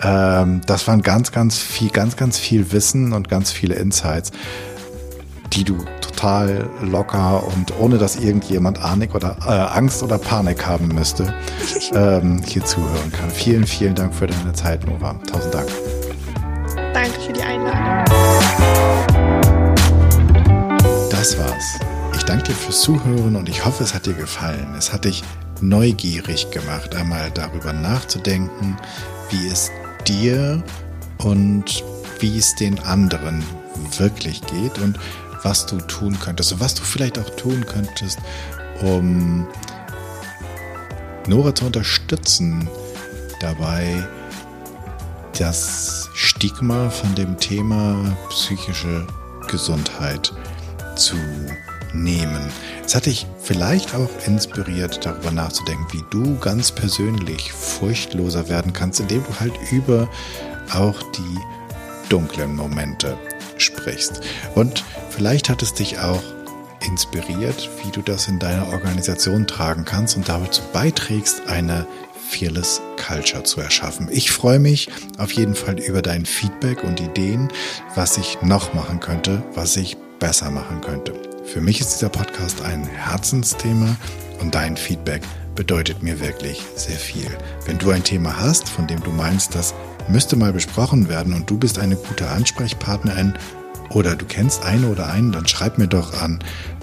[0.00, 4.30] Ähm, das waren ganz, ganz viel, ganz, ganz viel Wissen und ganz viele Insights
[5.56, 10.88] die du total locker und ohne dass irgendjemand Anik oder äh, Angst oder Panik haben
[10.88, 11.32] müsste,
[11.94, 13.30] ähm, hier zuhören kann.
[13.30, 15.14] Vielen, vielen Dank für deine Zeit, Nova.
[15.32, 15.68] Tausend Dank.
[16.92, 18.04] Danke für die Einladung.
[21.10, 21.78] Das war's.
[22.14, 24.74] Ich danke dir fürs Zuhören und ich hoffe, es hat dir gefallen.
[24.76, 25.22] Es hat dich
[25.62, 28.76] neugierig gemacht, einmal darüber nachzudenken,
[29.30, 29.70] wie es
[30.06, 30.62] dir
[31.18, 31.82] und
[32.20, 33.42] wie es den anderen
[33.98, 34.98] wirklich geht und
[35.42, 38.18] was du tun könntest und was du vielleicht auch tun könntest,
[38.82, 39.46] um
[41.26, 42.68] Nora zu unterstützen,
[43.40, 44.06] dabei
[45.38, 49.06] das Stigma von dem Thema psychische
[49.48, 50.32] Gesundheit
[50.96, 51.16] zu
[51.92, 52.50] nehmen.
[52.84, 59.00] Es hat dich vielleicht auch inspiriert, darüber nachzudenken, wie du ganz persönlich furchtloser werden kannst,
[59.00, 60.08] indem du halt über
[60.72, 61.38] auch die
[62.08, 63.16] dunklen Momente
[63.58, 64.20] sprichst.
[64.54, 66.22] Und vielleicht hat es dich auch
[66.86, 71.86] inspiriert, wie du das in deiner Organisation tragen kannst und dazu beiträgst, eine
[72.28, 74.08] Fearless Culture zu erschaffen.
[74.10, 74.88] Ich freue mich
[75.18, 77.48] auf jeden Fall über dein Feedback und Ideen,
[77.94, 81.12] was ich noch machen könnte, was ich besser machen könnte.
[81.44, 83.96] Für mich ist dieser Podcast ein Herzensthema
[84.40, 85.22] und dein Feedback
[85.54, 87.30] bedeutet mir wirklich sehr viel.
[87.64, 89.74] Wenn du ein Thema hast, von dem du meinst, das
[90.08, 93.34] müsste mal besprochen werden und du bist eine gute Ansprechpartnerin
[93.90, 96.38] oder du kennst eine oder einen, dann schreib mir doch an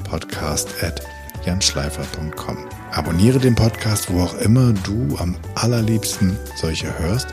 [0.10, 2.58] podcast.janschleifer.com.
[2.92, 7.28] Abonniere den Podcast, wo auch immer du am allerliebsten solche hörst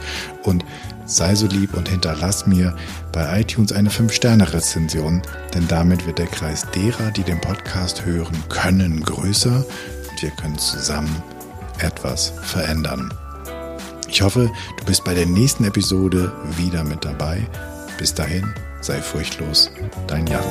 [0.45, 0.64] und
[1.05, 2.74] sei so lieb und hinterlass mir
[3.12, 5.20] bei iTunes eine 5-Sterne-Rezension,
[5.55, 9.64] denn damit wird der Kreis derer, die den Podcast hören können, größer
[10.11, 11.22] und wir können zusammen
[11.78, 13.12] etwas verändern.
[14.11, 17.46] Ich hoffe, du bist bei der nächsten Episode wieder mit dabei.
[17.96, 19.70] Bis dahin, sei furchtlos,
[20.08, 20.42] dein Jan.